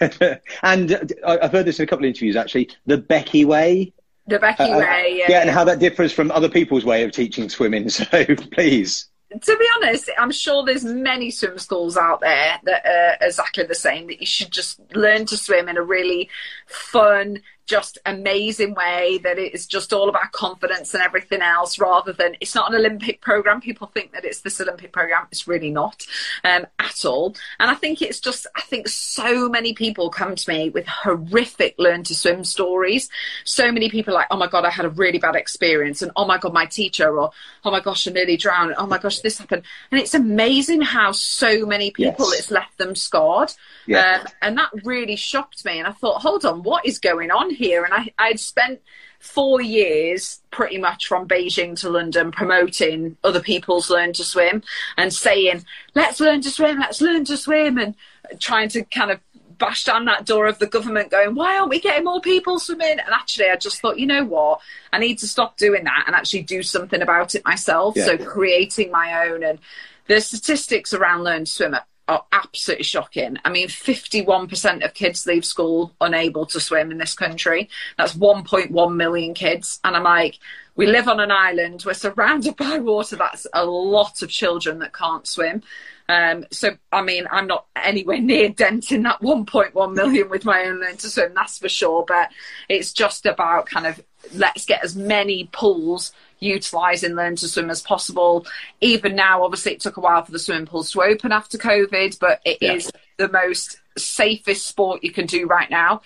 [0.62, 2.70] and uh, I've heard this in a couple of interviews actually.
[2.86, 3.92] The Becky way,
[4.28, 5.24] The Becky Uh, Way.
[5.28, 7.88] yeah, and how that differs from other people's way of teaching swimming.
[7.98, 8.04] So
[8.52, 13.64] please, to be honest, I'm sure there's many swim schools out there that are exactly
[13.64, 14.06] the same.
[14.06, 16.28] That you should just learn to swim in a really
[16.66, 19.20] fun, just amazing way.
[19.22, 22.78] That it is just all about confidence and everything else, rather than it's not an
[22.78, 23.60] Olympic program.
[23.60, 25.28] People think that it's this Olympic program.
[25.30, 26.04] It's really not
[26.42, 27.36] um, at all.
[27.60, 31.76] And I think it's just, I think so many people come to me with horrific
[31.78, 33.08] learn to swim stories.
[33.44, 36.10] So many people are like, oh my god, I had a really bad experience, and
[36.16, 37.30] oh my god, my teacher, or
[37.64, 38.74] oh my gosh, I nearly drowned.
[38.78, 39.62] Oh my gosh, this happened.
[39.90, 42.40] And it's amazing how so many people Yes.
[42.40, 43.52] it's left them scarred.
[43.86, 44.20] Yeah.
[44.20, 45.78] Um, and that really shocked me.
[45.78, 47.84] And I thought, hold on, what is going on here?
[47.84, 48.80] And I, I'd spent
[49.18, 54.62] four years pretty much from Beijing to London promoting other people's learn to swim
[54.96, 57.94] and saying, let's learn to swim, let's learn to swim, and
[58.38, 59.20] trying to kind of
[59.58, 62.92] bash down that door of the government going, why aren't we getting more people swimming?
[62.92, 64.60] And actually, I just thought, you know what?
[64.92, 67.96] I need to stop doing that and actually do something about it myself.
[67.96, 68.06] Yeah.
[68.06, 69.42] So creating my own.
[69.42, 69.58] And
[70.06, 71.74] the statistics around learn to swim
[72.08, 73.36] are, absolutely shocking.
[73.44, 77.68] I mean, 51% of kids leave school unable to swim in this country.
[77.96, 79.80] That's 1.1 million kids.
[79.84, 80.38] And I'm like,
[80.76, 81.82] we live on an island.
[81.84, 83.16] We're surrounded by water.
[83.16, 85.62] That's a lot of children that can't swim.
[86.08, 90.80] Um, so, I mean, I'm not anywhere near denting that 1.1 million with my own
[90.80, 92.04] learn to swim, that's for sure.
[92.06, 92.30] But
[92.68, 94.00] it's just about kind of
[94.34, 98.46] let's get as many pools utilising learn to swim as possible.
[98.80, 102.18] Even now, obviously, it took a while for the swimming pools to open after COVID,
[102.18, 103.26] but it is Yeah.
[103.26, 106.00] the most safest sport you can do right now.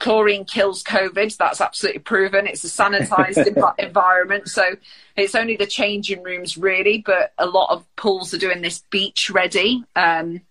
[0.00, 1.36] Chlorine kills COVID.
[1.36, 2.46] That's absolutely proven.
[2.46, 4.48] It's a sanitized environment.
[4.48, 4.76] So
[5.16, 7.02] it's only the changing rooms, really.
[7.04, 9.84] But a lot of pools are doing this beach ready.
[9.96, 10.42] Um,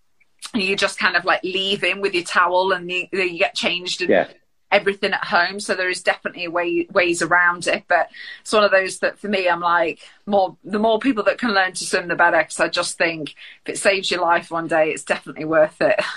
[0.53, 4.01] you just kind of like leave in with your towel and you, you get changed
[4.01, 4.27] and yeah,
[4.71, 5.59] everything at home.
[5.59, 7.83] So there is definitely way, ways around it.
[7.87, 8.09] But
[8.41, 11.53] it's one of those that for me, I'm like, more the more people that can
[11.53, 12.39] learn to swim, the better.
[12.39, 15.99] Because I just think if it saves your life one day, it's definitely worth it.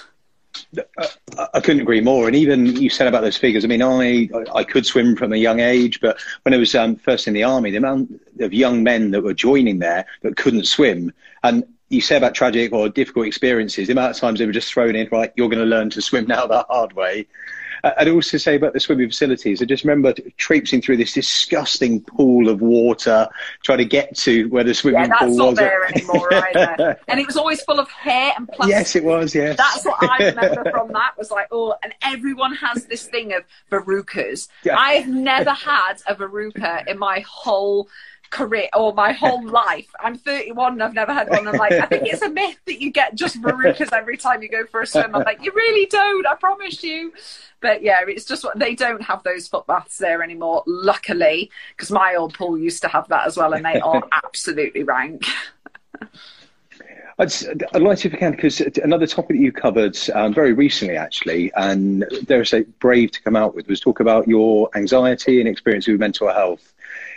[1.54, 2.26] I couldn't agree more.
[2.26, 3.64] And even you said about those figures.
[3.64, 6.96] I mean, I I could swim from a young age, but when I was um,
[6.96, 10.66] first in the army, the amount of young men that were joining there that couldn't
[10.66, 14.52] swim, and you say about tragic or difficult experiences, the amount of times they were
[14.52, 17.26] just thrown in, right, you're going to learn to swim now the hard way.
[17.96, 22.48] I'd also say about the swimming facilities, I just remember traipsing through this disgusting pool
[22.48, 23.28] of water,
[23.62, 25.56] trying to get to where the swimming yeah, that's pool not was.
[25.56, 27.00] there anymore either.
[27.08, 28.74] and it was always full of hair and plastic.
[28.74, 29.56] Yes, it was, yes.
[29.56, 33.44] That's what I remember from that was like, oh, and everyone has this thing of
[33.70, 34.48] verrucas.
[34.64, 34.76] Yeah.
[34.78, 37.88] I've never had a verruca in my whole
[38.30, 39.88] career or my whole life.
[40.00, 41.46] I'm 31 and I've never had one.
[41.46, 44.48] I'm like, I think it's a myth that you get just verrucas every time you
[44.48, 45.14] go for a swim.
[45.14, 47.12] I'm like, you really don't, I promise you.
[47.66, 51.90] But yeah, it's just what they don't have those foot baths there anymore, luckily, because
[51.90, 55.24] my old pool used to have that as well, and they are absolutely rank.
[57.18, 57.32] I'd,
[57.74, 60.96] I'd like to, if I can, because another topic that you covered um, very recently,
[60.96, 65.40] actually, and dare I say, brave to come out with, was talk about your anxiety
[65.40, 66.72] and experience with mental health.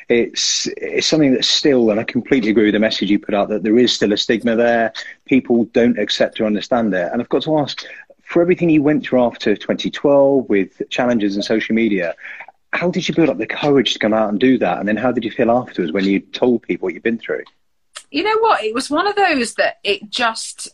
[0.08, 3.50] It's it's something that's still, and I completely agree with the message you put out
[3.50, 4.94] that there is still a stigma there.
[5.26, 7.86] People don't accept or understand it, and I've got to ask,
[8.30, 12.16] for everything you went through after 2012 with challenges and social media,
[12.74, 14.78] how did you build up the courage to come out and do that?
[14.78, 17.44] And then how did you feel afterwards when you told people what you've been through?
[18.12, 18.64] You know what?
[18.64, 20.70] It was one of those that it just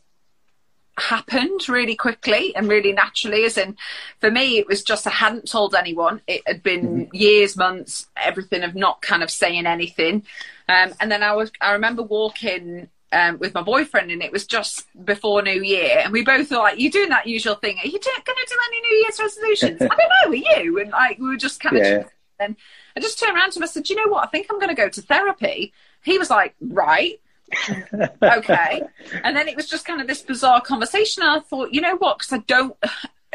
[0.98, 3.76] happened really quickly and really naturally as in
[4.22, 7.14] for me it was just i hadn't told anyone it had been mm-hmm.
[7.14, 10.24] years months everything of not kind of saying anything
[10.70, 14.46] um, and then i was i remember walking um, with my boyfriend, and it was
[14.46, 17.78] just before New Year, and we both were like, "You doing that usual thing?
[17.82, 20.32] Are you going to do any New Year's resolutions?" I don't know.
[20.32, 20.80] Are you?
[20.80, 21.84] And like we were just kind of.
[21.84, 22.04] Yeah.
[22.38, 22.58] And
[22.98, 23.64] I just turned around to him.
[23.64, 24.26] I said, "You know what?
[24.26, 25.74] I think I'm going to go to therapy."
[26.04, 27.20] He was like, "Right."
[28.22, 28.82] okay.
[29.24, 31.24] And then it was just kind of this bizarre conversation.
[31.24, 32.18] And I thought, you know what?
[32.18, 32.76] Because I don't,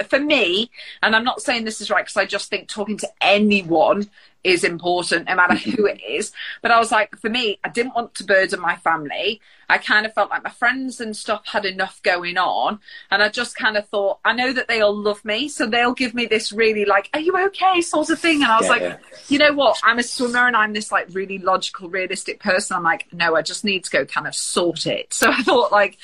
[0.08, 0.70] for me,
[1.02, 4.10] and I'm not saying this is right because I just think talking to anyone
[4.42, 6.32] is important no matter who it is.
[6.62, 9.40] But I was like, for me, I didn't want to burden my family.
[9.68, 12.80] I kind of felt like my friends and stuff had enough going on.
[13.10, 15.48] And I just kind of thought, I know that they all love me.
[15.48, 17.80] So they'll give me this really like, are you okay?
[17.82, 18.42] sort of thing.
[18.42, 18.96] And I was Yeah, like, yeah.
[19.28, 19.78] you know what?
[19.84, 22.76] I'm a swimmer and I'm this like really logical, realistic person.
[22.76, 25.12] I'm like, no, I just need to go kind of sort it.
[25.20, 25.98] So I thought like,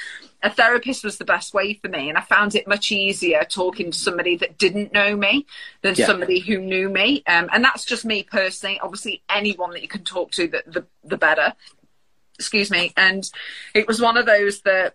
[0.46, 3.90] a therapist was the best way for me and i found it much easier talking
[3.90, 5.44] to somebody that didn't know me
[5.82, 6.06] than Yeah.
[6.06, 7.22] somebody who knew me.
[7.26, 8.78] Um, and that's just me personally.
[8.80, 11.52] Obviously anyone that you can talk to the, the, the better.
[12.38, 12.92] Excuse me.
[12.96, 13.28] And
[13.74, 14.94] it was one of those that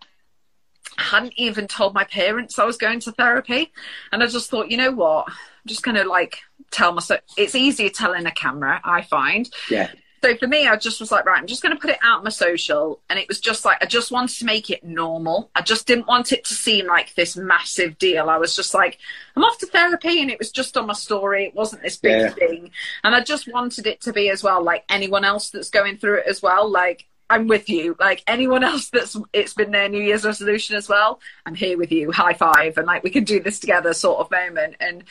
[0.98, 3.72] I hadn't even told my parents I was going to therapy.
[4.12, 5.28] And I just thought you know what?
[5.30, 6.40] I'm just going to like
[6.72, 9.50] tell myself it's easier telling a camera I find.
[9.70, 9.90] Yeah.
[10.24, 12.20] So for me, I just was like, right, I'm just going to put it out
[12.20, 13.00] on my social.
[13.10, 15.50] And it was just like, I just wanted to make it normal.
[15.56, 18.30] I just didn't want it to seem like this massive deal.
[18.30, 19.00] I was just like,
[19.36, 20.22] I'm off to therapy.
[20.22, 21.46] And it was just on my story.
[21.46, 22.30] It wasn't this big Yeah.
[22.30, 22.72] thing.
[23.04, 26.20] And I just wanted it to be as well, like anyone else that's going through
[26.20, 26.70] it as well.
[26.70, 27.96] Like, I'm with you.
[28.00, 31.20] Like anyone else that's it's been their New Year's resolution as well.
[31.46, 32.12] I'm here with you.
[32.12, 34.76] High five, and like we can do this together, sort of moment.
[34.80, 35.04] And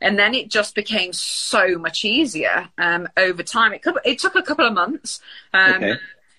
[0.00, 3.72] and then it just became so much easier um, over time.
[3.72, 5.20] It it took a couple of months.
[5.54, 5.94] Um, Okay.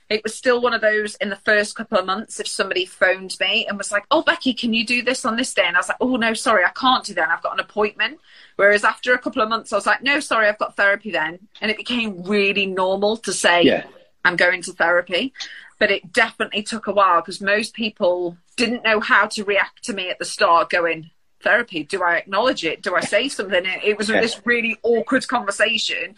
[0.10, 2.40] It was still one of those in the first couple of months.
[2.40, 5.54] If somebody phoned me and was like, "Oh, Becky, can you do this on this
[5.54, 7.30] day?" and I was like, "Oh no, sorry, I can't do that.
[7.30, 8.20] I've got an appointment."
[8.56, 11.38] Whereas after a couple of months, I was like, "No, sorry, I've got therapy then,"
[11.62, 13.84] and it became really normal to say, Yeah.
[14.26, 15.34] I'm going to therapy.
[15.80, 19.94] But it definitely took a while because most people didn't know how to react to
[19.94, 22.82] me at the start, going, Therapy, do I acknowledge it?
[22.82, 23.64] Do I say something?
[23.66, 26.16] It, was this really awkward conversation.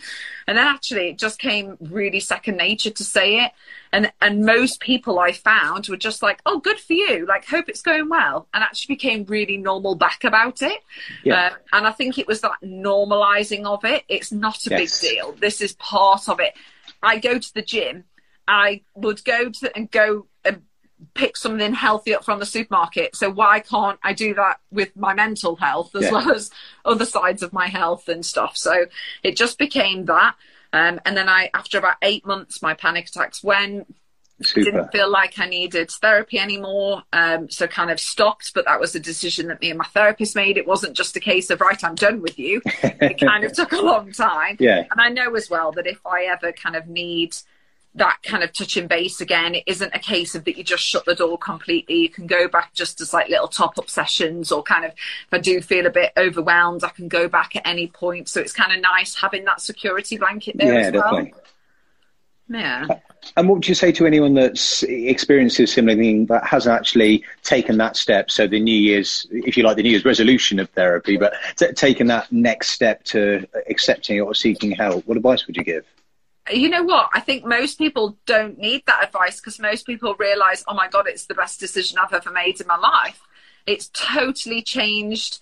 [0.48, 3.52] And then actually it just came really second nature to say it.
[3.92, 7.28] And and most people I found were just like, Oh, good for you.
[7.28, 8.48] Like, hope it's going well.
[8.52, 10.80] And actually became really normal back about it.
[11.24, 11.52] Yeah.
[11.52, 14.04] Uh, and I think it was that normalizing of it.
[14.10, 15.02] It's not a Yes.
[15.02, 15.32] big deal.
[15.34, 16.56] This is part of it.
[17.04, 18.06] I go to the gym.
[18.48, 20.64] I would go to and go and
[21.14, 23.16] pick something healthy up from the supermarket.
[23.16, 26.12] So why can't I do that with my mental health as Yeah.
[26.12, 26.52] well as
[26.86, 28.58] other sides of my health and stuff?
[28.58, 28.86] So
[29.24, 30.36] it just became that.
[30.74, 33.94] Um, and then I, after about eight months, my panic attacks went
[34.44, 34.66] Super.
[34.66, 37.04] didn't feel like I needed therapy anymore.
[37.14, 40.36] Um, so kind of stopped, but that was a decision that me and my therapist
[40.36, 40.58] made.
[40.58, 42.62] It wasn't just a case of, right, I'm done with you.
[43.02, 44.58] It kind of took a long time.
[44.60, 44.86] Yeah.
[44.92, 47.36] And I know as well that if I ever kind of need
[47.96, 49.56] that kind of touching base again.
[49.56, 51.96] It isn't a case of that you just shut the door completely.
[51.96, 55.34] You can go back just as like little top up sessions or kind of if
[55.34, 58.30] I do feel a bit overwhelmed, I can go back at any point.
[58.30, 61.04] So it's kind of nice having that security blanket there yeah, as well.
[61.04, 61.34] definitely.
[62.52, 62.86] Yeah.
[63.38, 67.78] And what would you say to anyone that's experiences similar thing that hasn't actually taken
[67.78, 68.30] that step?
[68.30, 71.72] So the New Year's, if you like, the New Year's resolution of therapy, but t-
[71.72, 75.08] taken that next step to accepting it or seeking help.
[75.08, 75.86] What advice would you give?
[76.52, 77.10] you know what?
[77.14, 81.08] I think most people don't need that advice because most people realize, oh my God,
[81.08, 83.22] it's the best decision I've ever made in my life.
[83.66, 85.40] It's totally changed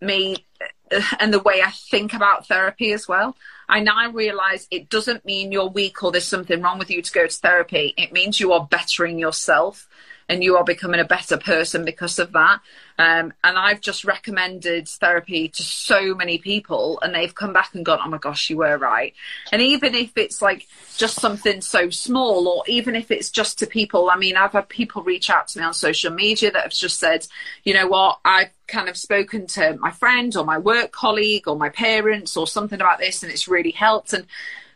[0.00, 0.64] me uh,
[1.20, 3.36] and the way I think about therapy as well.
[3.68, 7.12] I now realize it doesn't mean you're weak or there's something wrong with you to
[7.12, 7.94] go to therapy.
[7.96, 9.88] It means you are bettering yourself
[10.30, 12.60] and you are becoming a better person because of that.
[12.98, 17.84] Um, and I've just recommended therapy to so many people, and they've come back and
[17.84, 19.12] gone, "Oh my gosh, you were right."
[19.50, 23.66] And even if it's like just something so small, or even if it's just to
[23.66, 26.72] people, I mean, I've had people reach out to me on social media that have
[26.72, 27.26] just said,
[27.64, 28.20] "You know what?
[28.24, 32.46] I've kind of spoken to my friend or my work colleague or my parents or
[32.46, 34.26] something about this, and it's really helped." And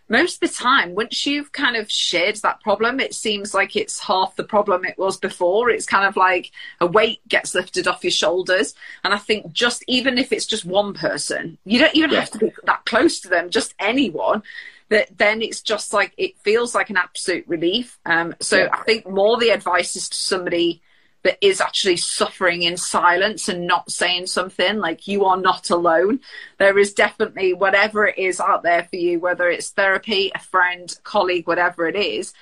[0.09, 4.01] most of the time, once you've kind of shared that problem, it seems like it's
[4.01, 5.71] half the problem it was before.
[5.71, 6.51] It's kind of like
[6.81, 8.75] a weight gets lifted off your shoulders.
[9.03, 12.21] And I think just even if it's just one person, you don't even yeah.
[12.21, 14.43] have to be that close to them, just anyone.
[14.91, 17.99] That then it's just like it feels like an absolute relief.
[18.05, 18.69] Um, so yeah.
[18.71, 20.83] I think more the advice is to somebody
[21.25, 26.21] that is actually suffering in silence and not saying something like you are not alone.
[26.59, 30.95] There is definitely whatever it is out there for you whether it's therapy a friend
[31.03, 32.33] colleague whatever it is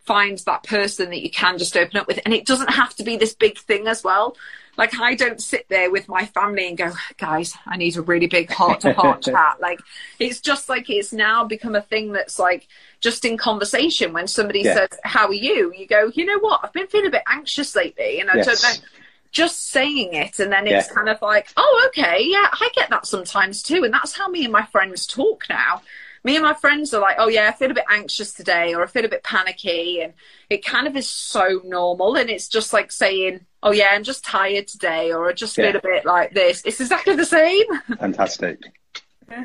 [0.00, 2.18] find that person that you can just open up with.
[2.24, 4.36] And it doesn't have to be this big thing as well
[4.78, 8.28] like I don't sit there with my family and go, guys, I need a really
[8.28, 9.60] big heart to heart chat.
[9.60, 9.80] Like
[10.20, 12.68] it's just like it's now become a thing that's like
[13.00, 14.74] just in conversation when somebody yeah.
[14.74, 15.74] says, How are you?
[15.76, 18.46] You go, you know what, I've been feeling a bit anxious lately and I yes.
[18.46, 18.88] don't know
[19.30, 20.94] just saying it and then it's yeah.
[20.94, 23.82] kind of like, Oh, okay, yeah, I get that sometimes too.
[23.84, 25.82] And that's how me and my friends talk now
[26.24, 28.82] me and my friends are like, oh yeah, I feel a bit anxious today, or
[28.82, 30.12] I feel a bit panicky, and
[30.50, 34.24] it kind of is so normal, and it's just like saying, oh yeah, I'm just
[34.24, 35.76] tired today, or I just feel yeah.
[35.76, 36.62] a bit like this.
[36.64, 37.66] It's exactly the same.
[37.98, 38.60] Fantastic.
[39.30, 39.44] Yeah.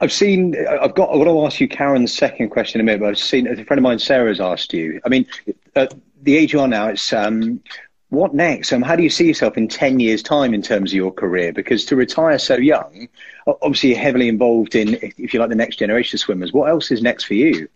[0.00, 0.54] I've seen.
[0.68, 1.10] I've got.
[1.10, 3.00] I want to ask you Karen's second question in a minute.
[3.00, 5.00] But I've seen a friend of mine, Sarah's asked you.
[5.04, 5.26] I mean,
[5.74, 7.62] at the age you are now, it's um,
[8.10, 8.72] what next?
[8.72, 11.52] Um, how do you see yourself in 10 years' time in terms of your career?
[11.52, 13.08] Because to retire so young,
[13.46, 16.52] obviously you're heavily involved in, if you like, the next generation of swimmers.
[16.52, 17.68] What else is next for you?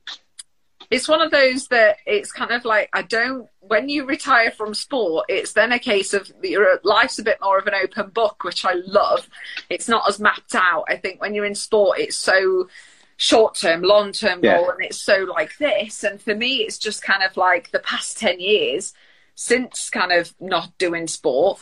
[0.91, 4.75] It's one of those that it's kind of like, I don't, when you retire from
[4.75, 8.43] sport, it's then a case of your life's a bit more of an open book,
[8.43, 9.29] which I love.
[9.69, 10.85] It's not as mapped out.
[10.89, 12.69] I think when you're in sport, it's so
[13.17, 16.03] short term, long term goal, and it's so like this.
[16.03, 18.93] And for me, it's just kind of like the past 10 years
[19.37, 21.61] since kind of not doing sport,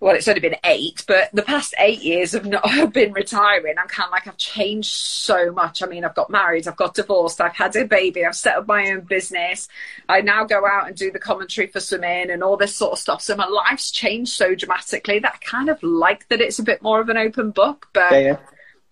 [0.00, 3.74] well, it's only been eight, but the past eight years of not have been retiring,
[3.78, 5.82] I'm kind of like I've changed so much.
[5.82, 8.68] I mean, I've got married, I've got divorced, I've had a baby, I've set up
[8.68, 9.68] my own business.
[10.08, 12.98] I now go out and do the commentary for swimming and all this sort of
[12.98, 13.22] stuff.
[13.22, 16.80] So my life's changed so dramatically that I kind of like that it's a bit
[16.80, 17.88] more of an open book.
[17.92, 18.36] But yeah, yeah.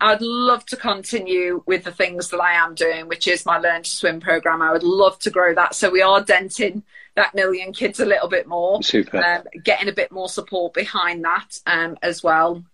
[0.01, 3.83] I'd love to continue with the things that I am doing, which is my Learn
[3.83, 4.61] to Swim program.
[4.61, 5.75] I would love to grow that.
[5.75, 6.83] So we are denting
[7.15, 8.83] that million kids a little bit more.
[8.83, 9.25] Super.
[9.25, 12.65] Um, getting a bit more support behind that um, as well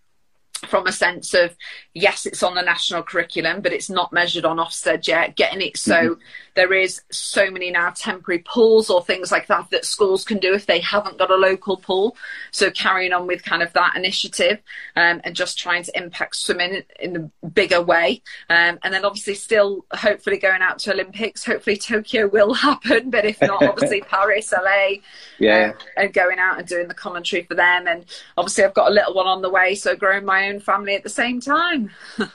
[0.67, 1.57] from a sense of
[1.95, 5.35] yes it's on the national curriculum but it's not measured on ofsted yet.
[5.35, 6.21] Getting it so mm-hmm.
[6.55, 10.55] there is so many now temporary pools or things like that that schools can do
[10.55, 12.17] if they haven't got a local pool.
[12.53, 14.61] So carrying on with kind of that initiative
[14.95, 18.23] um, and just trying to impact swimming in a bigger way.
[18.49, 21.45] Um, and then obviously still hopefully going out to olympics.
[21.45, 24.97] Hopefully tokyo will happen but if not obviously paris la
[25.39, 25.73] yeah.
[25.73, 27.89] um, and going out and doing the commentary for them.
[27.89, 28.05] And
[28.37, 30.95] obviously i've got a little one on the way so growing my own own family
[30.95, 31.82] at the same time.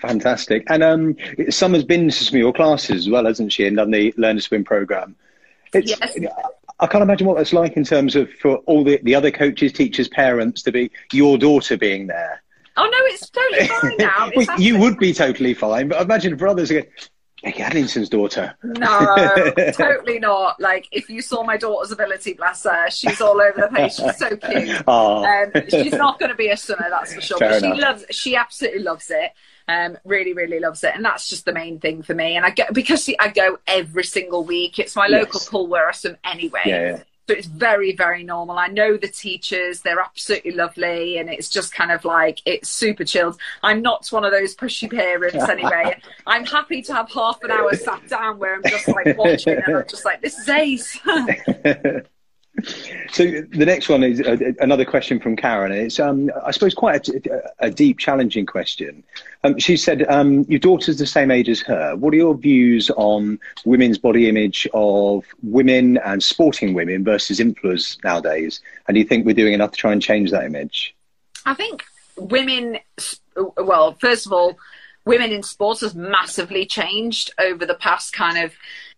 [0.00, 0.64] Fantastic.
[0.68, 1.16] And um,
[1.48, 4.36] Summer's been to some of your classes as well, hasn't she, and done the Learn
[4.36, 5.16] to Swim program?
[5.72, 6.16] It's, yes.
[6.80, 9.72] I can't imagine what that's like in terms of for all the, the other coaches,
[9.72, 12.42] teachers, parents to be your daughter being there.
[12.76, 14.30] Oh no, it's totally fine now.
[14.36, 16.86] well, you would be totally fine, but I imagine brothers again.
[17.44, 18.56] Becky Adlington's daughter.
[18.62, 20.58] No, totally not.
[20.60, 23.96] Like, if you saw my daughter's ability, bless her, she's all over the place.
[23.96, 24.82] She's so cute.
[24.94, 27.38] Um, she's not going to be a swimmer, that's for sure.
[27.38, 27.76] Fair but enough.
[27.76, 28.04] she loves.
[28.10, 29.32] She absolutely loves it.
[29.68, 32.36] Um, really, really loves it, and that's just the main thing for me.
[32.36, 34.78] And I get because I go every single week.
[34.78, 35.48] It's my local yes.
[35.48, 36.62] pool where I swim anyway.
[36.64, 37.02] Yeah, yeah.
[37.26, 38.58] So it's very, very normal.
[38.58, 43.04] I know the teachers, they're absolutely lovely, and it's just kind of like it's super
[43.04, 43.38] chilled.
[43.62, 46.00] I'm not one of those pushy parents anyway.
[46.26, 49.76] I'm happy to have half an hour sat down where I'm just like watching and
[49.76, 50.98] I'm just like, this is ace.
[53.12, 55.72] So the next one is uh, another question from Karen.
[55.72, 59.04] It's, um, I suppose, quite a, a deep, challenging question.
[59.44, 61.94] Um, she said, um, "Your daughter's the same age as her.
[61.96, 68.02] What are your views on women's body image of women and sporting women versus influencers
[68.02, 68.60] nowadays?
[68.88, 70.94] And do you think we're doing enough to try and change that image?"
[71.46, 71.84] I think
[72.16, 72.78] women.
[73.56, 74.58] Well, first of all,
[75.04, 78.54] women in sports has massively changed over the past kind of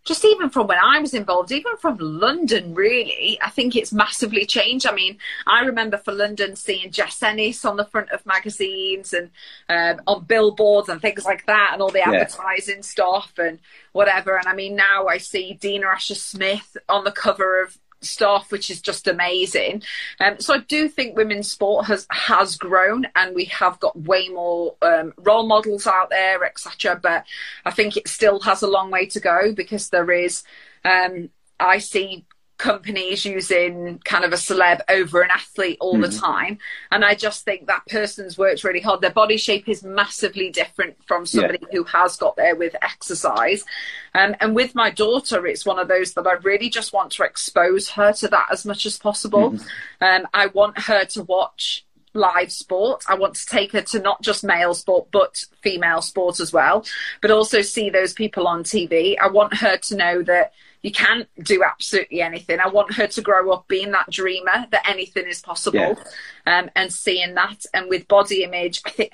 [0.07, 4.45] just even from when I was involved, even from London, really, I think it's massively
[4.45, 4.87] changed.
[4.87, 9.29] I mean, I remember for London seeing Jess Ennis on the front of magazines and
[9.67, 12.81] um, on billboards and things like that, and all the advertising yeah.
[12.81, 13.59] stuff and
[13.91, 14.37] whatever.
[14.37, 17.77] And I mean, now I see Dina Asher Smith on the cover of
[18.09, 19.83] stuff, which is just amazing.
[20.19, 24.29] Um, so I do think women's sport has has grown, and we have got way
[24.29, 26.99] more um, role models out there, etc.
[27.01, 27.25] But
[27.65, 30.43] I think it still has a long way to go because there is.
[30.83, 31.29] Um,
[31.59, 32.25] I see
[32.57, 36.25] companies using kind of a celeb over an athlete all mm the mm-hmm.
[36.25, 36.59] time.
[36.91, 39.01] And I just think that person's worked really hard.
[39.01, 41.67] Their body shape is massively different from somebody yeah.
[41.71, 43.63] who has got there with exercise.
[44.13, 47.23] Um, and with my daughter, it's one of those that I really just want to
[47.23, 49.51] expose her to that as much as possible.
[49.51, 49.65] mm
[50.01, 53.03] Um, I want her to watch live sport.
[53.07, 56.85] I want to take her to not just male sport, but female sport as well,
[57.21, 59.15] but also see those people on TV.
[59.21, 62.59] I want her to know that you can't do absolutely anything.
[62.59, 65.97] I want her to grow up being that dreamer that anything is possible,
[66.45, 66.59] yeah.
[66.59, 67.65] um, and seeing that.
[67.73, 69.13] And with body image, I think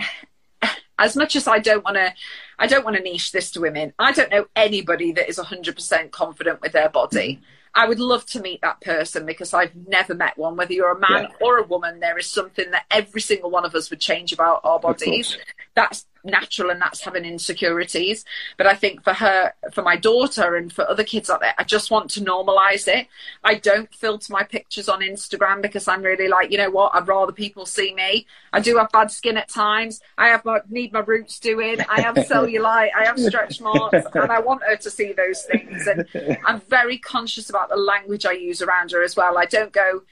[0.99, 2.13] as much as I don't want to,
[2.59, 3.93] I don't want to niche this to women.
[3.97, 7.35] I don't know anybody that is hundred percent confident with their body.
[7.35, 7.43] Mm-hmm.
[7.75, 10.55] I would love to meet that person because I've never met one.
[10.55, 11.35] Whether you're a man yeah.
[11.41, 14.61] or a woman, there is something that every single one of us would change about
[14.63, 15.37] our bodies.
[15.73, 18.25] That's natural and that's having insecurities.
[18.57, 21.63] But I think for her, for my daughter and for other kids out there, I
[21.63, 23.07] just want to normalize it.
[23.43, 27.07] I don't filter my pictures on Instagram because I'm really like, you know what, I'd
[27.07, 28.25] rather people see me.
[28.51, 30.01] I do have bad skin at times.
[30.17, 31.81] I have my, need my roots doing.
[31.89, 32.89] I have cellulite.
[32.95, 35.87] I have stretch marks and I want her to see those things.
[35.87, 39.37] And I'm very conscious about the language I use around her as well.
[39.37, 40.03] I don't go,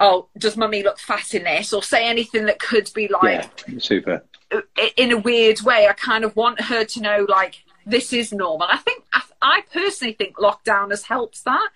[0.00, 1.72] oh, does mummy look fat in this?
[1.72, 4.22] Or say anything that could be like yeah, super
[4.54, 4.60] uh,
[4.96, 8.66] in a weird way, I kind of want her to know like this is normal.
[8.70, 11.70] I think I, I personally think lockdown has helped that.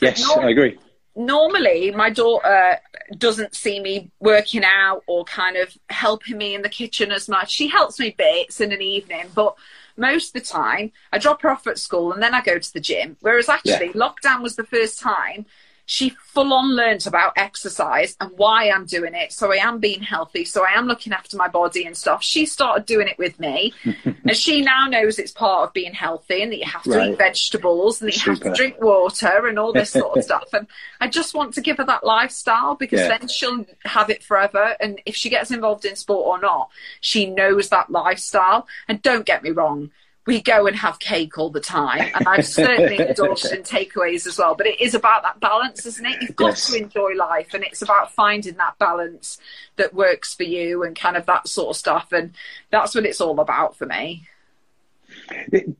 [0.00, 0.78] Yes, I agree.
[1.16, 2.80] Normally, my daughter
[3.16, 7.52] doesn't see me working out or kind of helping me in the kitchen as much.
[7.52, 9.54] She helps me bits in an evening, but
[9.96, 12.72] most of the time I drop her off at school and then I go to
[12.72, 13.16] the gym.
[13.20, 13.92] Whereas actually, yeah.
[13.92, 15.46] lockdown was the first time
[15.86, 19.32] she full on learnt about exercise and why I'm doing it.
[19.32, 20.44] So I am being healthy.
[20.44, 22.22] So I am looking after my body and stuff.
[22.22, 23.74] She started doing it with me.
[24.04, 27.10] and she now knows it's part of being healthy and that you have to right.
[27.10, 28.32] eat vegetables and that you Super.
[28.32, 30.48] have to drink water and all this sort of stuff.
[30.52, 30.66] And
[31.00, 33.18] I just want to give her that lifestyle because yeah.
[33.18, 34.76] then she'll have it forever.
[34.80, 36.70] And if she gets involved in sport or not,
[37.00, 38.66] she knows that lifestyle.
[38.88, 39.90] And don't get me wrong,
[40.26, 42.10] we go and have cake all the time.
[42.14, 44.54] And I've certainly indulged in takeaways as well.
[44.54, 46.22] But it is about that balance, isn't it?
[46.22, 46.70] You've got yes.
[46.70, 49.38] to enjoy life and it's about finding that balance
[49.76, 52.12] that works for you and kind of that sort of stuff.
[52.12, 52.32] And
[52.70, 54.26] that's what it's all about for me.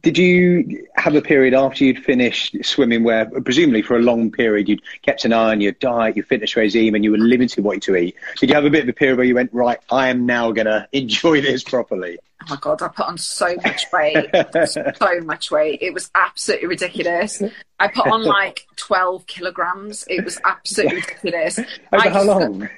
[0.02, 4.68] Did you have a period after you'd finished swimming where, presumably for a long period,
[4.68, 7.74] you'd kept an eye on your diet, your fitness regime, and you were limited what
[7.74, 8.16] you to eat?
[8.38, 10.52] Did you have a bit of a period where you went, right, I am now
[10.52, 12.18] going to enjoy this properly?
[12.42, 14.26] Oh my God, I put on so much weight.
[14.96, 15.78] so much weight.
[15.80, 17.42] It was absolutely ridiculous.
[17.80, 20.04] I put on like 12 kilograms.
[20.08, 21.58] It was absolutely ridiculous.
[21.58, 22.68] Over how long?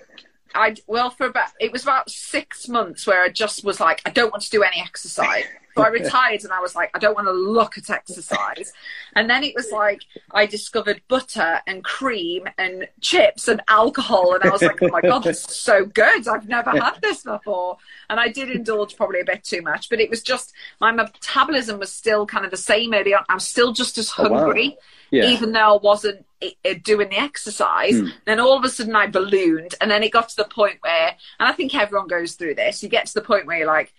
[0.54, 4.10] I well for about it was about six months where I just was like I
[4.10, 5.44] don't want to do any exercise.
[5.76, 8.72] So I retired and I was like, I don't want to look at exercise.
[9.14, 10.02] And then it was like,
[10.32, 14.34] I discovered butter and cream and chips and alcohol.
[14.34, 16.26] And I was like, oh my God, this is so good.
[16.28, 17.76] I've never had this before.
[18.08, 21.78] And I did indulge probably a bit too much, but it was just my metabolism
[21.78, 23.24] was still kind of the same early on.
[23.28, 24.68] I'm still just as hungry.
[24.68, 24.76] Oh, wow.
[25.10, 25.26] Yeah.
[25.26, 27.94] even though I wasn't eh, eh, doing the exercise.
[27.94, 28.12] Mm.
[28.24, 31.16] Then all of a sudden I ballooned, and then it got to the point where,
[31.38, 32.82] and I think everyone goes through this.
[32.82, 33.92] You get to the point where you're like,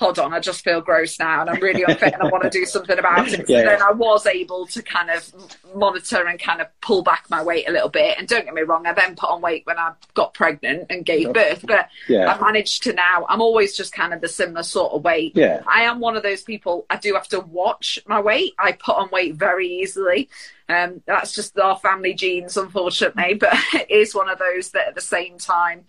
[0.00, 2.48] hold on, I just feel gross now and I'm really unfit and I want to
[2.48, 3.46] do something about it.
[3.46, 3.64] So Yeah.
[3.64, 5.30] then I was able to kind of
[5.74, 8.16] monitor and kind of pull back my weight a little bit.
[8.18, 11.04] And don't get me wrong, I then put on weight when I got pregnant and
[11.04, 11.66] gave birth.
[11.66, 12.32] But Yeah.
[12.32, 15.32] I managed to now, I'm always just kind of the similar sort of weight.
[15.36, 15.60] Yeah.
[15.66, 18.54] I am one of those people, I do have to watch my weight.
[18.58, 20.30] I put on weight very easily.
[20.70, 23.34] Um, that's just our family genes, unfortunately.
[23.34, 25.84] But it is one of those that at the same time,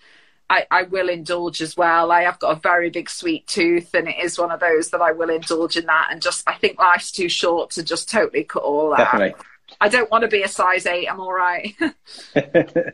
[0.51, 2.11] I, I will indulge as well.
[2.11, 5.01] I have got a very big sweet tooth, and it is one of those that
[5.01, 6.09] I will indulge in that.
[6.11, 8.97] And just, I think life's too short to just totally cut all that.
[8.97, 9.41] Definitely.
[9.79, 11.07] I don't want to be a size eight.
[11.07, 11.73] I'm all right.
[12.35, 12.93] and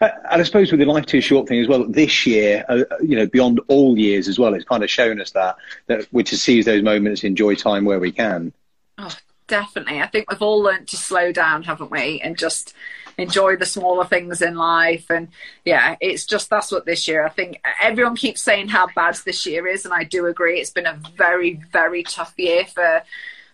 [0.00, 3.26] I suppose with the life too short thing as well, this year, uh, you know,
[3.26, 6.64] beyond all years as well, it's kind of shown us that that we're to seize
[6.64, 8.52] those moments, enjoy time where we can.
[8.98, 9.14] Oh,
[9.46, 10.00] definitely.
[10.00, 12.20] I think we've all learned to slow down, haven't we?
[12.20, 12.74] And just
[13.20, 15.10] enjoy the smaller things in life.
[15.10, 15.28] And
[15.64, 17.24] yeah, it's just that's what this year.
[17.24, 20.60] I think everyone keeps saying how bad this year is, and I do agree.
[20.60, 23.02] It's been a very, very tough year for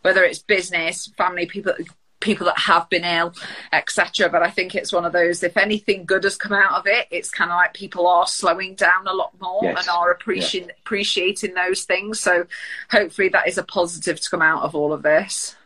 [0.03, 1.75] whether it's business, family, people.
[2.19, 3.35] People that have been ill,
[3.75, 4.31] etc.
[4.31, 5.43] But I think it's one of those.
[5.43, 8.75] If anything good has come out of it, it's kind of like people are slowing
[8.75, 9.81] down a lot more Yes.
[9.81, 12.19] and are appreciating appreciating those things.
[12.19, 12.47] So
[12.91, 15.57] hopefully that is a positive to come out of all of this.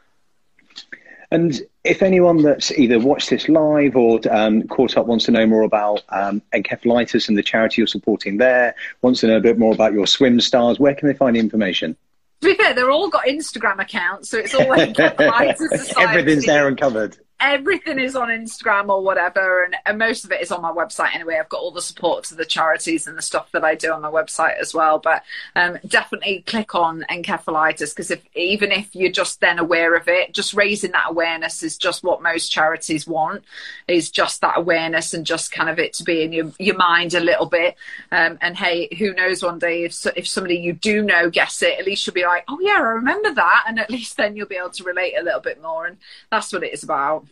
[1.30, 5.46] And if anyone that's either watched this live or um, caught up wants to know
[5.46, 9.58] more about um, encephalitis and the charity you're supporting there, wants to know a bit
[9.58, 11.96] more about your swim stars, where can they find the information?
[12.40, 15.92] To be fair, they're all got Instagram accounts, so it's all encephalitis.
[15.96, 17.16] Everything's there and covered.
[17.40, 21.14] Everything is on Instagram or whatever, and, and most of it is on my website
[21.14, 21.38] anyway.
[21.38, 24.02] I've got all the support to the charities and the stuff that I do on
[24.02, 24.98] my website as well.
[24.98, 25.22] But
[25.56, 30.34] um, definitely click on encephalitis because if even if you're just then aware of it,
[30.34, 33.42] just raising that awareness is just what most charities want.
[33.88, 37.14] Is just that awareness and just kind of it to be in your your mind
[37.14, 37.74] a little bit.
[38.12, 39.42] Um, and hey, who knows?
[39.42, 42.44] One day if if somebody you do know gets it, at least you'll be like,
[42.48, 45.22] oh yeah, I remember that, and at least then you'll be able to relate a
[45.22, 45.86] little bit more.
[45.86, 45.96] And
[46.30, 47.26] that's what it is about.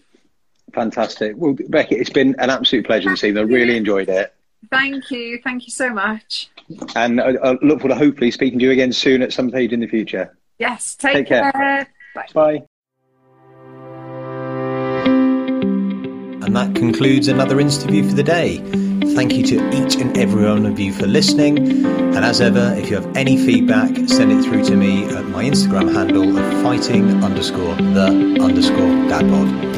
[0.73, 1.35] Fantastic.
[1.37, 3.45] Well, Becky, it's been an absolute pleasure this evening.
[3.45, 4.35] I really enjoyed it.
[4.71, 5.41] Thank you.
[5.43, 6.51] Thank you so much.
[6.97, 9.73] And I, I look forward to hopefully speaking to you again soon at some stage
[9.73, 10.37] in the future.
[10.59, 10.95] Yes.
[10.97, 11.53] Take, Take care.
[11.53, 11.89] care.
[12.14, 12.27] Bye.
[12.35, 12.62] Bye.
[16.45, 18.59] And that concludes another interview for the day.
[19.14, 21.85] Thank you to each and every one of you for listening.
[21.85, 25.45] And as ever, if you have any feedback, send it through to me at my
[25.45, 29.78] Instagram handle of fighting underscore the underscore dadbod.